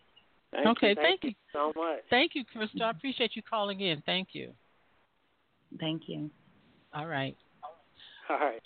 [0.51, 0.95] Thank okay, you.
[0.95, 1.33] thank you.
[1.53, 2.01] So much.
[2.09, 2.83] Thank you, Crystal.
[2.83, 4.03] I appreciate you calling in.
[4.05, 4.51] Thank you.
[5.79, 6.29] Thank you.
[6.93, 7.37] All right.
[8.29, 8.61] All right.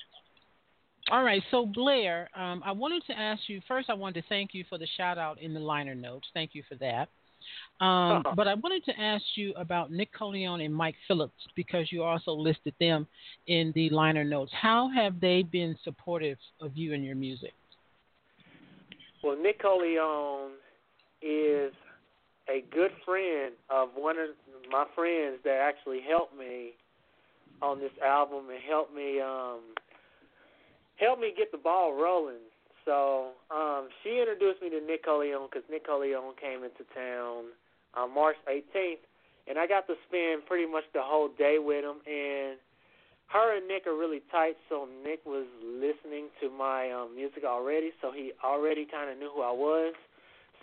[1.12, 1.42] All right.
[1.52, 4.78] So, Blair, um, I wanted to ask you first, I wanted to thank you for
[4.78, 6.28] the shout out in the liner notes.
[6.34, 7.10] Thank you for that.
[7.80, 8.34] Um, uh-huh.
[8.36, 12.32] But I wanted to ask you about Nick Colionne and Mike Phillips because you also
[12.32, 13.06] listed them
[13.48, 14.52] in the liner notes.
[14.60, 17.54] How have they been supportive of you and your music?
[19.24, 20.54] Well, Nick Colionne
[21.22, 21.74] is
[22.50, 24.30] a good friend of one of
[24.72, 26.72] my friends that actually helped me
[27.62, 29.62] on this album and helped me um
[30.98, 32.44] helped me get the ball rolling.
[32.86, 37.52] So um she introduced me to Nick Colionne because Nick Colionne came into town
[37.96, 39.02] on March 18th,
[39.48, 42.04] and I got to spend pretty much the whole day with him.
[42.06, 42.60] And
[43.28, 47.92] her and Nick are really tight, so Nick was listening to my um, music already,
[48.02, 49.94] so he already kind of knew who I was.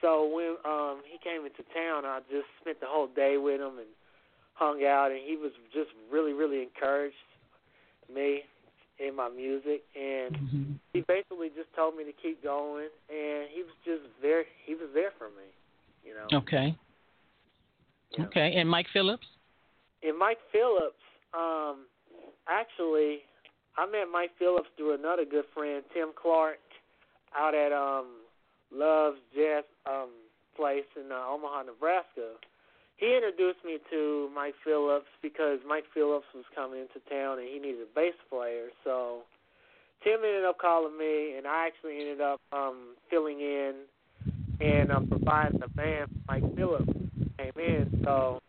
[0.01, 3.79] So when um, he came into town, I just spent the whole day with him
[3.79, 3.91] and
[4.55, 7.17] hung out, and he was just really, really encouraged
[8.13, 8.43] me
[8.99, 10.73] in my music, and mm-hmm.
[10.93, 14.45] he basically just told me to keep going, and he was just there.
[14.65, 15.49] He was there for me,
[16.05, 16.39] you know.
[16.39, 16.77] Okay.
[18.19, 19.27] Okay, and Mike Phillips.
[20.03, 21.01] And Mike Phillips,
[21.33, 21.87] um,
[22.49, 23.21] actually,
[23.77, 26.59] I met Mike Phillips through another good friend, Tim Clark,
[27.37, 28.07] out at um,
[28.71, 30.11] Love's Jazz um,
[30.57, 32.37] place in uh, Omaha, Nebraska.
[32.97, 37.59] He introduced me to Mike Phillips because Mike Phillips was coming into town and he
[37.59, 38.69] needed a bass player.
[38.85, 39.23] So
[40.05, 43.75] Tim ended up calling me, and I actually ended up um, filling in
[44.61, 46.93] and um, providing the band for Mike Phillips
[47.39, 48.03] came in.
[48.05, 48.41] So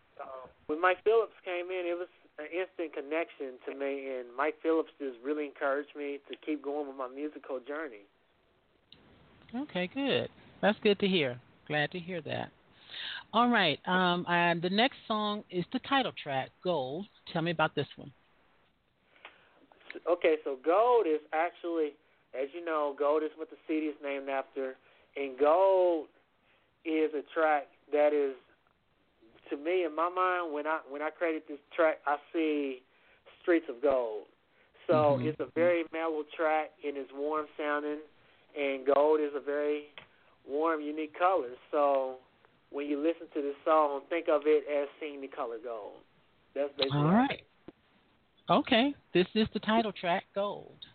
[0.67, 2.08] when Mike Phillips came in, it was
[2.39, 6.88] an instant connection to me, and Mike Phillips just really encouraged me to keep going
[6.88, 8.06] with my musical journey.
[9.56, 10.29] Okay, good.
[10.62, 11.39] That's good to hear.
[11.67, 12.49] Glad to hear that.
[13.34, 13.80] All right.
[13.88, 17.08] Um, and the next song is the title track, Gold.
[17.32, 18.12] Tell me about this one.
[20.10, 21.93] Okay, so Gold is actually,
[22.39, 24.76] as you know, Gold is what the CD is named after,
[25.15, 26.08] and Gold
[26.86, 28.36] is a track that is
[29.50, 32.82] to me in my mind when I when I created this track, I see
[33.41, 34.24] Streets of Gold.
[34.88, 35.28] So mm-hmm.
[35.28, 38.00] it's a very mellow track and it's warm sounding,
[38.60, 39.86] and gold is a very
[40.48, 41.50] warm, unique color.
[41.72, 42.15] So
[42.73, 46.01] when you listen to this song, think of it as seeing the color gold.
[46.55, 47.41] That's basically all right.
[48.49, 50.86] Okay, this is the title track, Gold.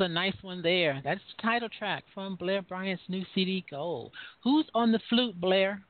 [0.00, 1.00] Was a nice one there.
[1.04, 4.12] That's the title track from Blair Bryant's new CD, Gold.
[4.42, 5.82] Who's on the flute, Blair?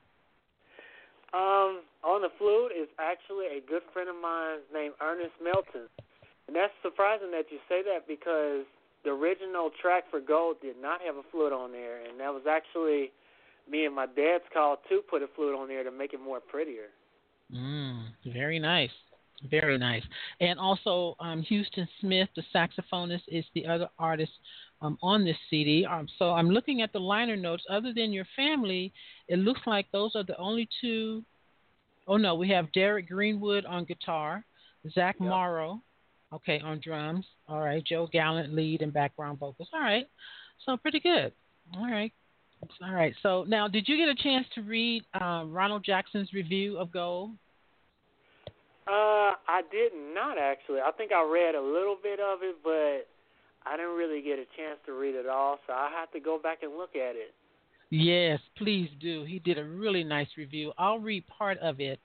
[1.32, 5.88] Um, on the flute is actually a good friend of mine named Ernest Melton.
[6.48, 8.66] And that's surprising that you say that because
[9.04, 12.42] the original track for Gold did not have a flute on there, and that was
[12.50, 13.12] actually
[13.70, 16.40] me and my dad's call to put a flute on there to make it more
[16.40, 16.90] prettier.
[17.54, 18.90] Mm, very nice.
[19.48, 20.02] Very nice.
[20.40, 24.32] And also, um, Houston Smith, the saxophonist, is the other artist
[24.82, 25.86] um, on this CD.
[25.86, 27.64] Um, so I'm looking at the liner notes.
[27.70, 28.92] Other than your family,
[29.28, 31.24] it looks like those are the only two.
[32.06, 34.44] Oh, no, we have Derek Greenwood on guitar,
[34.92, 35.28] Zach yep.
[35.28, 35.80] Morrow,
[36.32, 37.24] okay, on drums.
[37.48, 39.68] All right, Joe Gallant, lead and background vocals.
[39.72, 40.08] All right,
[40.66, 41.32] so pretty good.
[41.76, 42.12] All right.
[42.82, 43.14] All right.
[43.22, 47.30] So now, did you get a chance to read uh, Ronald Jackson's review of Gold?
[48.90, 50.80] Uh, I did not actually.
[50.80, 53.06] I think I read a little bit of it, but
[53.64, 56.40] I didn't really get a chance to read it all, so I have to go
[56.42, 57.32] back and look at it.
[57.90, 59.24] Yes, please do.
[59.24, 60.72] He did a really nice review.
[60.76, 62.00] I'll read part of it.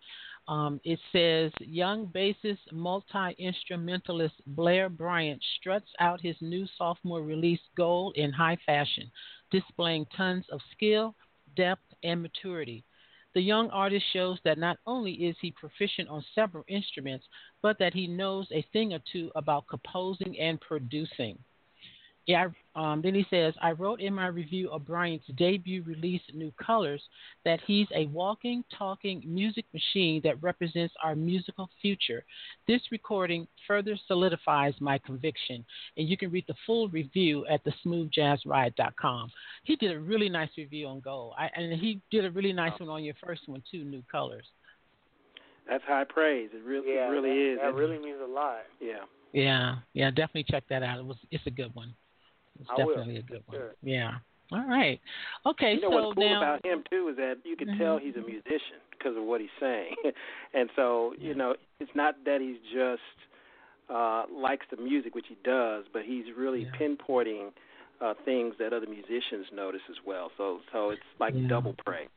[0.47, 7.59] Um, it says young bassist multi instrumentalist Blair Bryant struts out his new sophomore release
[7.75, 9.11] Gold in high fashion,
[9.49, 11.15] displaying tons of skill,
[11.55, 12.83] depth, and maturity.
[13.35, 17.25] The young artist shows that not only is he proficient on several instruments,
[17.61, 21.37] but that he knows a thing or two about composing and producing.
[22.27, 26.51] Yeah, um, then he says, I wrote in my review of Bryant's debut release, New
[26.63, 27.01] Colors,
[27.45, 32.25] that he's a walking, talking music machine that represents our musical future.
[32.67, 35.63] This recording further solidifies my conviction,
[35.97, 39.31] and you can read the full review at thesmoothjazzride.com.
[39.63, 42.77] He did a really nice review on Gold, I, and he did a really nice
[42.79, 44.45] one on your first one, too, New Colors.
[45.69, 46.49] That's high praise.
[46.53, 47.59] It really, yeah, it really that, is.
[47.61, 48.63] That really means a lot.
[48.81, 49.05] Yeah.
[49.33, 50.99] Yeah, yeah, definitely check that out.
[50.99, 51.93] It was, it's a good one.
[52.59, 53.19] It's I definitely will.
[53.19, 53.57] a good one.
[53.57, 53.75] Sure.
[53.83, 54.11] Yeah.
[54.51, 54.99] All right.
[55.45, 55.73] Okay.
[55.75, 57.77] You know so what's cool now, about him too is that you can Mhm.
[57.77, 59.95] tell he's a musician because of what he's saying,
[60.53, 63.01] and so you know it's not that he's just
[63.89, 66.71] uh likes the music, which he does, but he's really Yeah.
[66.79, 67.51] pinpointing
[68.01, 70.31] uh things that other musicians notice as well.
[70.37, 71.47] So so it's like Yeah.
[71.47, 72.07] double prey.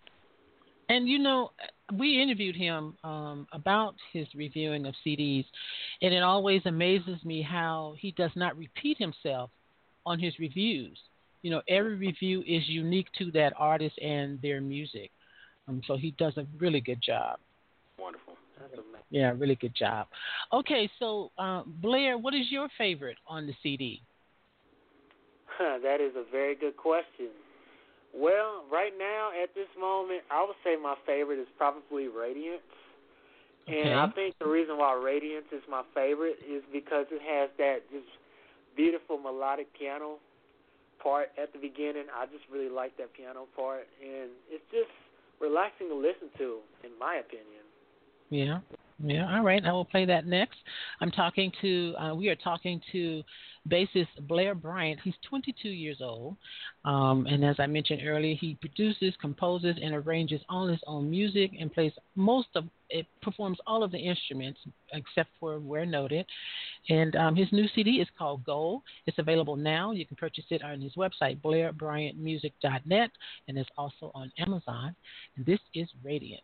[0.91, 1.51] and you know,
[1.95, 5.45] we interviewed him um, about his reviewing of CDs,
[6.03, 9.51] and it always amazes me how he does not repeat himself
[10.09, 10.99] on his reviews.
[11.43, 15.11] You know, every review is unique to that artist and their music.
[15.69, 17.39] Um, so he does a really good job.
[17.99, 18.35] Wonderful.
[19.11, 20.07] Yeah, really good job.
[20.53, 24.03] Okay, so uh, Blair, what is your favorite on the CD?
[25.59, 27.31] that is a very good question.
[28.15, 32.63] Well, right now at this moment, I would say my favorite is probably Radiance.
[33.69, 37.85] And I think the reason why Radiance is my favorite is because it has that
[37.93, 38.09] just
[38.79, 40.23] beautiful melodic piano
[41.03, 42.07] part at the beginning.
[42.15, 44.95] I just really like that piano part, and it's just
[45.41, 47.67] relaxing to listen to, in my opinion.
[48.31, 48.61] Yeah.
[49.03, 49.37] Yeah.
[49.37, 49.65] All right.
[49.65, 50.57] I will play that next.
[51.01, 53.23] I'm talking to, uh, we are talking to
[53.69, 54.99] bassist Blair Bryant.
[55.05, 56.37] He's 22 years old.
[56.85, 61.53] Um, and as I mentioned earlier, he produces, composes, and arranges all his own music
[61.61, 64.59] and plays most of it, performs all of the instruments
[64.93, 66.27] except for where noted.
[66.89, 68.83] And um, his new CD is called Gold.
[69.07, 69.93] It's available now.
[69.93, 73.11] You can purchase it on his website, blairbryantmusic.net,
[73.47, 74.97] and it's also on Amazon.
[75.37, 76.43] And this is Radiance.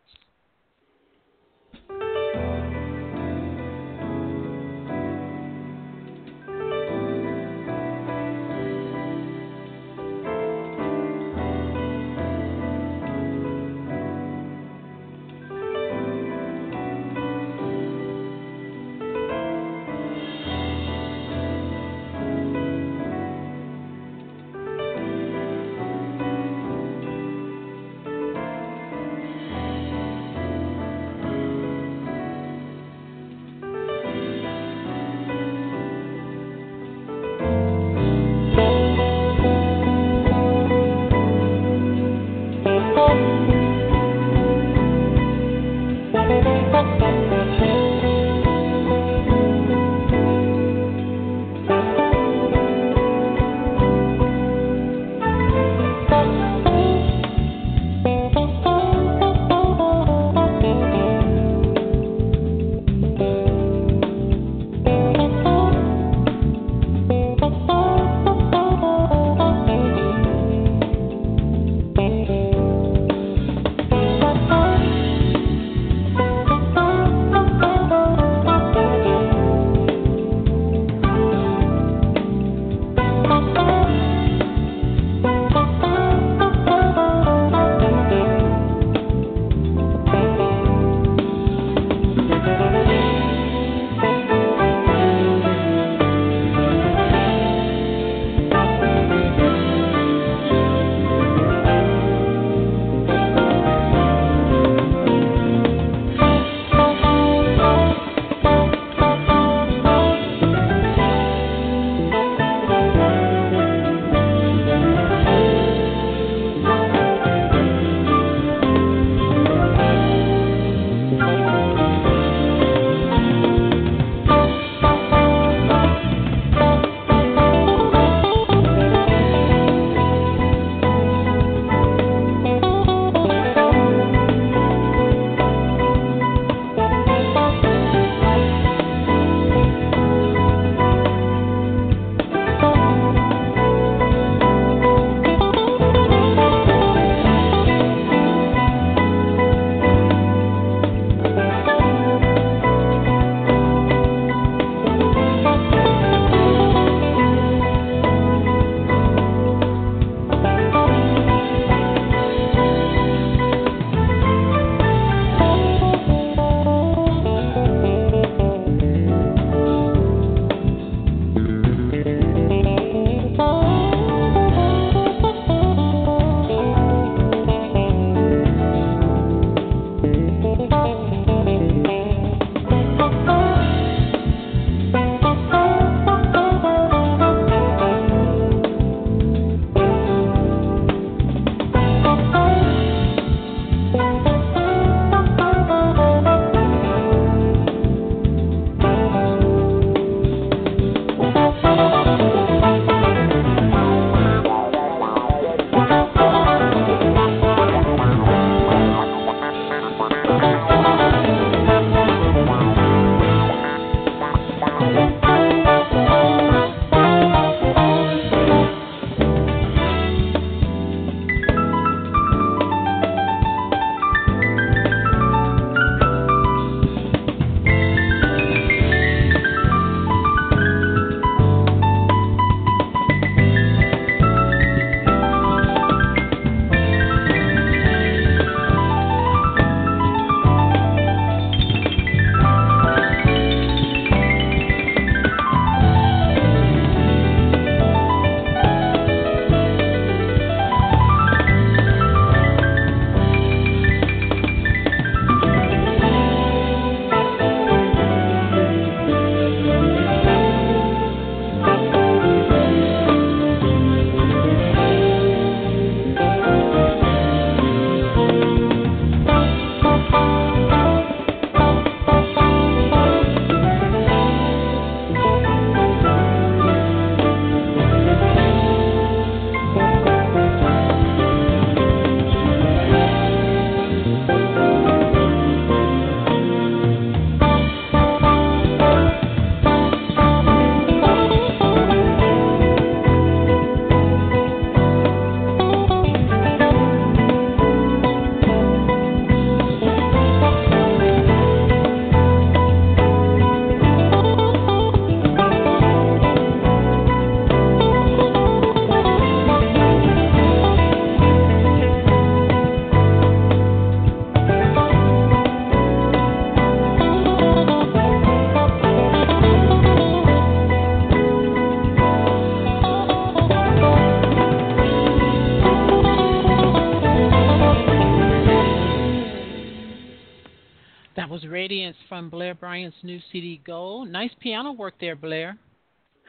[332.85, 334.09] Bryant's new CD Gold.
[334.09, 335.57] Nice piano work there, Blair.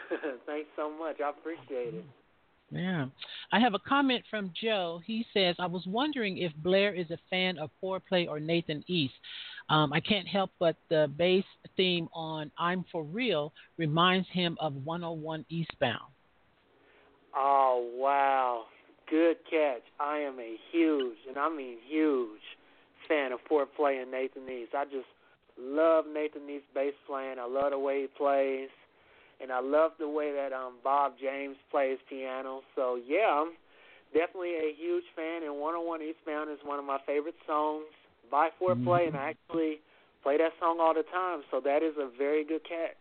[0.46, 1.16] Thanks so much.
[1.20, 2.04] I appreciate it.
[2.70, 3.07] Yeah.
[3.52, 5.02] I have a comment from Joe.
[5.04, 9.12] He says, I was wondering if Blair is a fan of Fourplay or Nathan East.
[9.68, 11.44] Um, I can't help but the bass
[11.76, 16.00] theme on I'm For Real reminds him of 101 Eastbound.
[17.36, 18.62] Oh, wow.
[19.11, 19.82] Good catch.
[20.00, 22.40] I am a huge, and I mean huge,
[23.09, 24.72] fan of Fourplay and Nathan East.
[24.74, 25.07] I just
[25.59, 27.36] love Nathan East's bass playing.
[27.38, 28.68] I love the way he plays
[29.40, 32.62] and I love the way that um Bob James plays piano.
[32.74, 33.52] So yeah, I'm
[34.12, 35.42] definitely a huge fan.
[35.42, 37.84] And 101 Eastbound is one of my favorite songs
[38.30, 39.16] by Fourplay, mm-hmm.
[39.16, 39.80] and I actually
[40.22, 41.42] play that song all the time.
[41.50, 42.96] So that is a very good catch.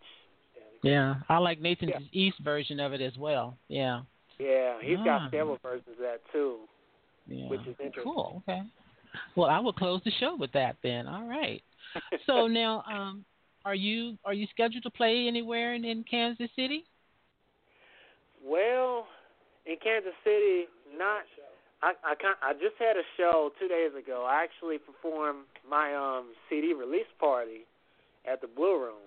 [0.84, 1.99] Yeah, I like Nathan yeah.
[2.12, 3.58] East version of it as well.
[3.70, 4.01] Yeah.
[4.38, 5.06] Yeah, he's ah.
[5.06, 6.58] got several versions of that too.
[7.28, 7.47] Yeah.
[7.47, 8.03] Which is interesting.
[8.03, 8.43] Cool.
[8.47, 8.62] Okay.
[9.36, 11.08] Well, I will close the show with that then.
[11.08, 11.64] All right.
[12.26, 13.26] So now, um,
[13.64, 16.86] are you are you scheduled to play anywhere in, in Kansas City?
[18.43, 19.08] Well,
[19.66, 20.66] in Kansas City,
[20.98, 21.24] not.
[21.82, 24.26] I I, I just had a show two days ago.
[24.28, 27.66] I actually performed my um CD release party
[28.30, 29.04] at the Blue Room,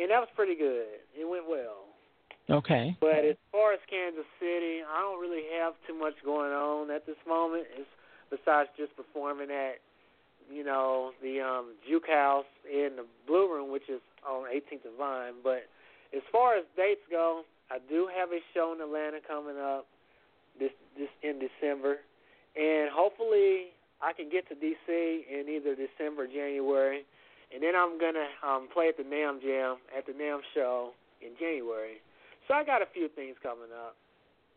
[0.00, 1.02] and that was pretty good.
[1.18, 1.88] It went well.
[2.50, 2.96] Okay.
[3.00, 7.04] But as far as Kansas City, I don't really have too much going on at
[7.04, 7.66] this moment.
[7.76, 7.88] It's
[8.30, 9.84] besides just performing at
[10.52, 14.98] you know, the um, Juke House in the Blue Room, which is on 18th and
[14.98, 15.34] Vine.
[15.42, 15.68] But
[16.14, 19.86] as far as dates go, I do have a show in Atlanta coming up
[20.58, 21.98] this this in December,
[22.56, 27.04] and hopefully I can get to DC in either December or January,
[27.54, 30.90] and then I'm gonna um, play at the NAMM Jam at the NAMM show
[31.20, 32.00] in January.
[32.46, 33.96] So I got a few things coming up.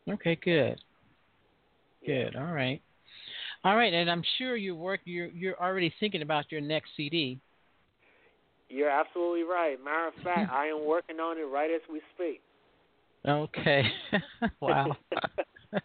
[0.09, 0.81] Okay, good.
[2.05, 2.35] Good.
[2.35, 2.81] All right.
[3.63, 5.01] All right, and I'm sure you work.
[5.05, 7.39] You're you're already thinking about your next CD.
[8.69, 9.77] You're absolutely right.
[9.83, 10.55] Matter of fact, mm-hmm.
[10.55, 12.41] I am working on it right as we speak.
[13.27, 13.83] Okay.
[14.61, 14.95] wow.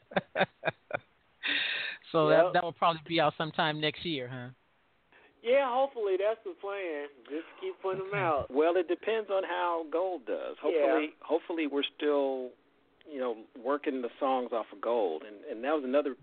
[2.13, 2.39] so yep.
[2.39, 4.49] that that will probably be out sometime next year, huh?
[5.43, 7.07] Yeah, hopefully that's the plan.
[7.29, 8.51] Just keep putting them out.
[8.51, 10.57] Well, it depends on how Gold does.
[10.61, 11.23] Hopefully, yeah.
[11.23, 12.51] hopefully we're still,
[13.09, 16.17] you know, working the songs off of Gold, and and that was another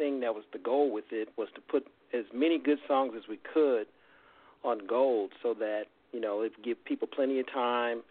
[0.00, 3.28] thing that was the goal with it was to put as many good songs as
[3.28, 3.86] we could
[4.64, 8.02] on gold, so that you know it give people plenty of time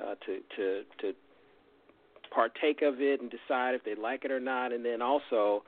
[0.00, 1.12] uh, to to to
[2.34, 5.62] partake of it and decide if they like it or not, and then also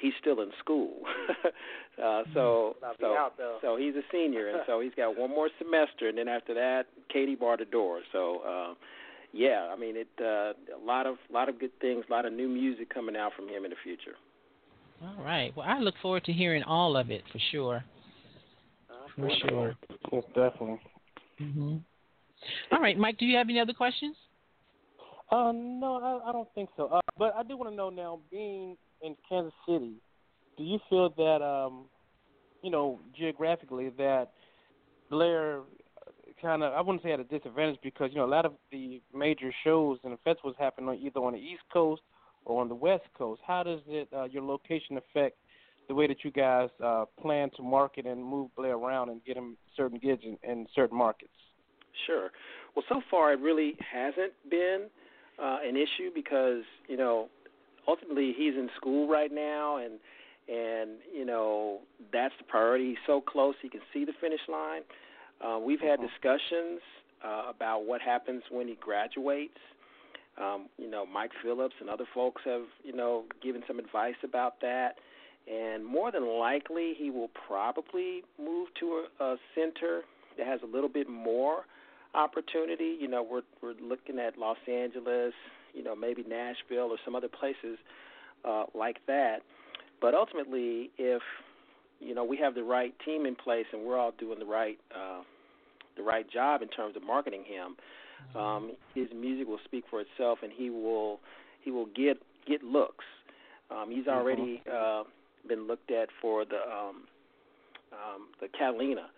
[0.00, 0.94] he's still in school.
[2.02, 3.12] uh, so so
[3.60, 6.84] so he's a senior, and so he's got one more semester, and then after that,
[7.12, 8.00] Katie barred the door.
[8.10, 8.40] So.
[8.40, 8.74] Uh,
[9.36, 10.06] yeah, I mean it.
[10.20, 13.32] Uh, a lot of lot of good things, a lot of new music coming out
[13.34, 14.14] from him in the future.
[15.04, 15.54] All right.
[15.56, 17.84] Well, I look forward to hearing all of it for sure.
[19.16, 19.76] For sure.
[20.12, 20.80] Yes, definitely.
[21.40, 21.82] Mhm.
[22.72, 23.18] All right, Mike.
[23.18, 24.16] Do you have any other questions?
[25.30, 26.86] Uh, no, I, I don't think so.
[26.86, 29.94] Uh, but I do want to know now, being in Kansas City,
[30.56, 31.84] do you feel that, um,
[32.62, 34.32] you know, geographically, that
[35.10, 35.60] Blair
[36.40, 39.00] kind of, I wouldn't say at a disadvantage because, you know, a lot of the
[39.14, 42.02] major shows and festivals happen on either on the East Coast
[42.44, 43.40] or on the West Coast.
[43.46, 45.36] How does it uh, your location affect
[45.88, 49.36] the way that you guys uh, plan to market and move Blair around and get
[49.36, 51.32] him certain gigs in, in certain markets?
[52.06, 52.30] Sure.
[52.74, 54.86] Well, so far it really hasn't been
[55.38, 57.28] uh, an issue because you know
[57.86, 59.94] ultimately he's in school right now and
[60.48, 61.80] and you know
[62.12, 62.90] that's the priority.
[62.90, 64.82] He's so close he can see the finish line.
[65.44, 66.08] Uh, we've had uh-huh.
[66.08, 66.80] discussions
[67.24, 69.58] uh, about what happens when he graduates
[70.40, 74.60] um, you know, Mike Phillips and other folks have, you know, given some advice about
[74.60, 74.96] that.
[75.46, 80.02] And more than likely, he will probably move to a, a center
[80.38, 81.66] that has a little bit more
[82.14, 82.96] opportunity.
[82.98, 85.34] You know, we're we're looking at Los Angeles,
[85.74, 87.78] you know, maybe Nashville or some other places
[88.44, 89.40] uh, like that.
[90.00, 91.22] But ultimately, if
[92.00, 94.78] you know we have the right team in place and we're all doing the right
[94.94, 95.22] uh,
[95.96, 97.76] the right job in terms of marketing him,
[98.34, 101.20] um, his music will speak for itself, and he will
[101.62, 103.04] he will get get looks.
[103.70, 105.04] Um, he's already uh,
[105.48, 107.04] been looked at for the um,
[107.92, 109.08] um, the Catalina,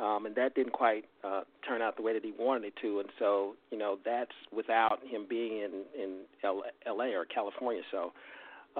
[0.00, 3.00] um, and that didn't quite uh, turn out the way that he wanted it to.
[3.00, 6.20] And so, you know, that's without him being in in
[6.86, 7.14] L.A.
[7.14, 7.82] or California.
[7.90, 8.12] So,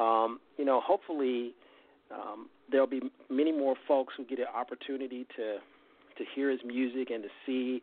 [0.00, 1.54] um, you know, hopefully
[2.10, 5.58] um, there'll be many more folks who get an opportunity to
[6.18, 7.82] to hear his music and to see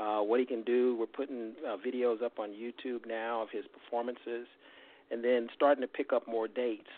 [0.00, 0.96] uh, what he can do.
[0.98, 4.46] We're putting uh, videos up on YouTube now of his performances,
[5.10, 6.88] and then starting to pick up more dates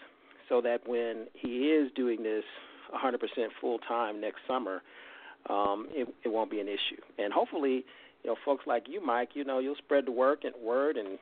[0.49, 2.45] so that when he is doing this
[2.95, 3.19] 100%
[3.61, 4.83] full time next summer,
[5.49, 7.01] um, it, it won't be an issue.
[7.19, 7.85] And hopefully,
[8.23, 11.19] you know, folks like you, Mike, you know, you'll spread the word and word and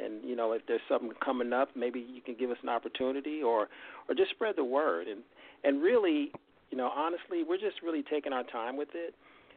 [0.00, 3.42] and you know if there's something coming up maybe you can give us an opportunity
[3.42, 3.68] or
[4.08, 5.22] or just spread the word and
[5.64, 6.30] and really
[6.70, 9.14] you know honestly we're just really taking our time with it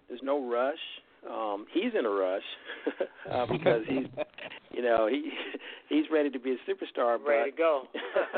[0.07, 0.80] there's no rush
[1.30, 2.43] um he's in a rush
[3.32, 4.07] uh, because he's
[4.72, 5.32] you know he
[5.89, 7.84] he's ready to be a superstar but ready to go.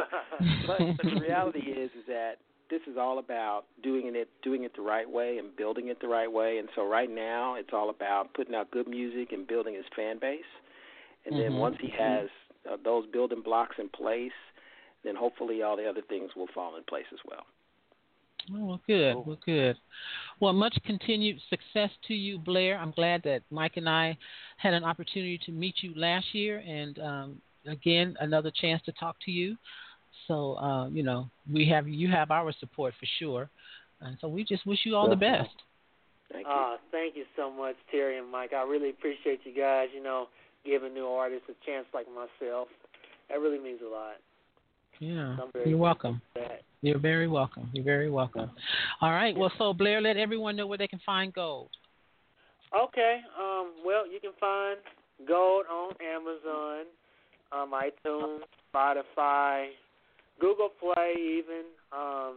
[0.67, 2.35] but, but the reality is is that
[2.69, 6.07] this is all about doing it doing it the right way and building it the
[6.07, 6.57] right way.
[6.57, 10.19] And so right now it's all about putting out good music and building his fan
[10.19, 10.41] base.
[11.25, 11.53] And mm-hmm.
[11.53, 12.27] then once he has
[12.69, 14.31] uh, those building blocks in place
[15.03, 17.45] then hopefully all the other things will fall in place as well
[18.51, 19.15] Oh, well, good.
[19.15, 19.77] Well, good.
[20.39, 22.77] Well, much continued success to you, Blair.
[22.77, 24.17] I'm glad that Mike and I
[24.57, 29.15] had an opportunity to meet you last year, and um, again, another chance to talk
[29.25, 29.55] to you.
[30.27, 33.49] So, uh, you know, we have you have our support for sure,
[34.01, 35.49] and so we just wish you all the best.
[36.31, 36.51] Thank you.
[36.51, 38.53] Uh, thank you so much, Terry and Mike.
[38.53, 39.89] I really appreciate you guys.
[39.93, 40.27] You know,
[40.65, 42.67] giving new artists a chance like myself.
[43.29, 44.15] That really means a lot.
[45.03, 45.35] Yeah,
[45.65, 46.21] you're welcome.
[46.81, 47.69] You're very welcome.
[47.73, 48.49] You're very welcome.
[49.01, 49.35] All right.
[49.35, 51.69] Well, so Blair, let everyone know where they can find Gold.
[52.73, 53.19] Okay.
[53.37, 53.73] Um.
[53.85, 54.77] Well, you can find
[55.27, 56.85] Gold on Amazon,
[57.51, 58.43] um, iTunes,
[58.73, 59.67] Spotify,
[60.39, 62.35] Google Play, even um,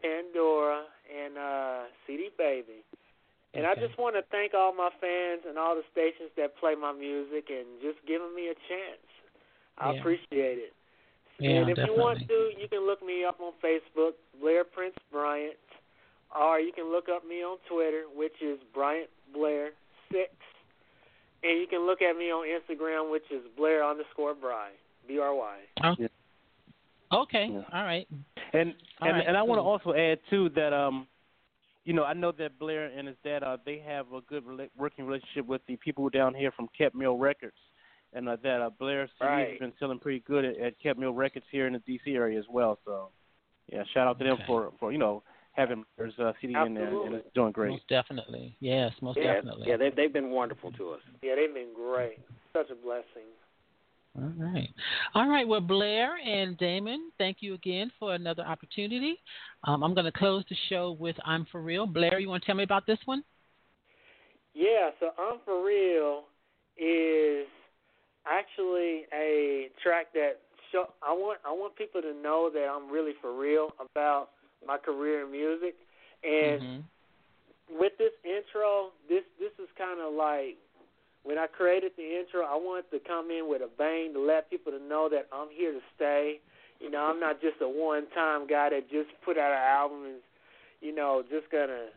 [0.00, 2.84] Pandora, and uh, CD Baby.
[3.52, 3.80] And okay.
[3.80, 6.92] I just want to thank all my fans and all the stations that play my
[6.92, 9.08] music and just giving me a chance.
[9.78, 10.00] I yeah.
[10.00, 10.75] appreciate it.
[11.38, 11.94] Yeah, and if definitely.
[11.96, 15.56] you want to, you can look me up on Facebook, Blair Prince Bryant,
[16.34, 19.70] or you can look up me on Twitter, which is Bryant Blair
[20.10, 20.30] Six,
[21.42, 24.70] and you can look at me on Instagram, which is Blair underscore Bry,
[25.06, 25.56] B R Y.
[25.84, 26.08] Okay.
[27.12, 27.48] Okay.
[27.50, 27.62] Yeah.
[27.72, 28.08] All right.
[28.52, 31.06] And All and right, and I want to also add too that um,
[31.84, 34.70] you know, I know that Blair and his dad uh they have a good rela-
[34.76, 37.56] working relationship with the people down here from Kemp Mill Records,
[38.12, 39.50] and uh, that uh, Blair's CD Right.
[39.50, 42.14] has been selling pretty good at, at Kemp Mill Records here in the D.C.
[42.14, 42.78] area as well.
[42.84, 43.08] So,
[43.72, 44.44] yeah, shout out to them Okay.
[44.46, 47.70] for for you know having Blair's uh, CD in there and it's doing great.
[47.70, 48.56] Most definitely.
[48.60, 49.68] Yes, most yeah, definitely.
[49.68, 51.00] yeah, they've they've been wonderful to us.
[51.22, 52.18] Yeah, they've been great.
[52.52, 53.26] Such a blessing.
[54.18, 54.68] All right.
[55.14, 55.46] All right.
[55.46, 59.20] Well, Blair and Damon, thank you again for another opportunity.
[59.64, 61.86] Um, I'm going to close the show with I'm For Real.
[61.86, 63.22] Blair, you want to tell me about this one?
[64.54, 66.24] Yeah, so I'm for real
[66.78, 67.46] is
[68.28, 70.38] actually a track that
[70.72, 74.30] show I want I want people to know that I'm really for real about
[74.66, 75.76] my career in music.
[76.24, 76.84] And Mhm.
[77.70, 80.58] with this intro, this this is kind of like
[81.22, 84.48] when I created the intro, I wanted to come in with a bang to let
[84.48, 86.40] people to know that I'm here to stay.
[86.78, 90.22] You know, I'm not just a one-time guy that just put out an album and
[90.80, 91.90] you know just gonna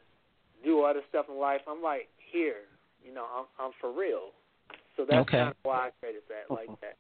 [0.64, 1.62] do other stuff in life.
[1.68, 2.66] I'm like here,
[3.04, 4.32] you know, I'm I'm for real.
[5.00, 5.38] So that's Okay.
[5.38, 6.98] kind of why I created that like that.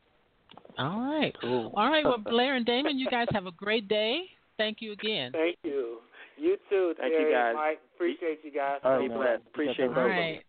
[0.77, 1.35] All right.
[1.41, 1.73] Cool.
[1.75, 2.05] All right.
[2.05, 4.21] Well, Blair and Damon, you guys have a great day.
[4.57, 5.33] Thank you again.
[5.33, 5.97] Thank you.
[6.37, 7.55] You too, Thank you, guys.
[7.55, 7.81] Mike.
[7.95, 8.79] Appreciate you guys.
[8.85, 9.41] All Be right, blessed.
[9.47, 10.41] Appreciate All both of right.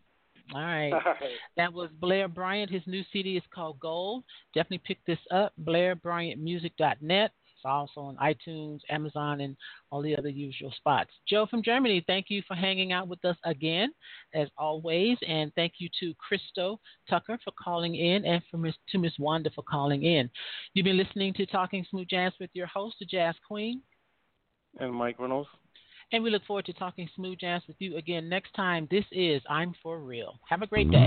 [0.52, 0.54] you.
[0.54, 0.92] All right.
[0.92, 1.16] All right.
[1.56, 2.70] That was Blair Bryant.
[2.70, 4.22] His new CD is called Gold.
[4.54, 5.52] Definitely pick this up.
[5.64, 7.32] BlairBryantMusic.net.
[7.60, 9.54] It's also on iTunes, Amazon, and
[9.90, 11.10] all the other usual spots.
[11.28, 13.92] Joe from Germany, thank you for hanging out with us again,
[14.34, 15.18] as always.
[15.28, 19.50] And thank you to Crystal Tucker for calling in and for Miss, to Miss Wanda
[19.54, 20.30] for calling in.
[20.72, 23.82] You've been listening to Talking Smooth Jazz with your host, the Jazz Queen.
[24.78, 25.48] And Mike Reynolds.
[26.12, 28.88] And we look forward to talking smooth jazz with you again next time.
[28.90, 30.40] This is I'm For Real.
[30.48, 31.06] Have a great day.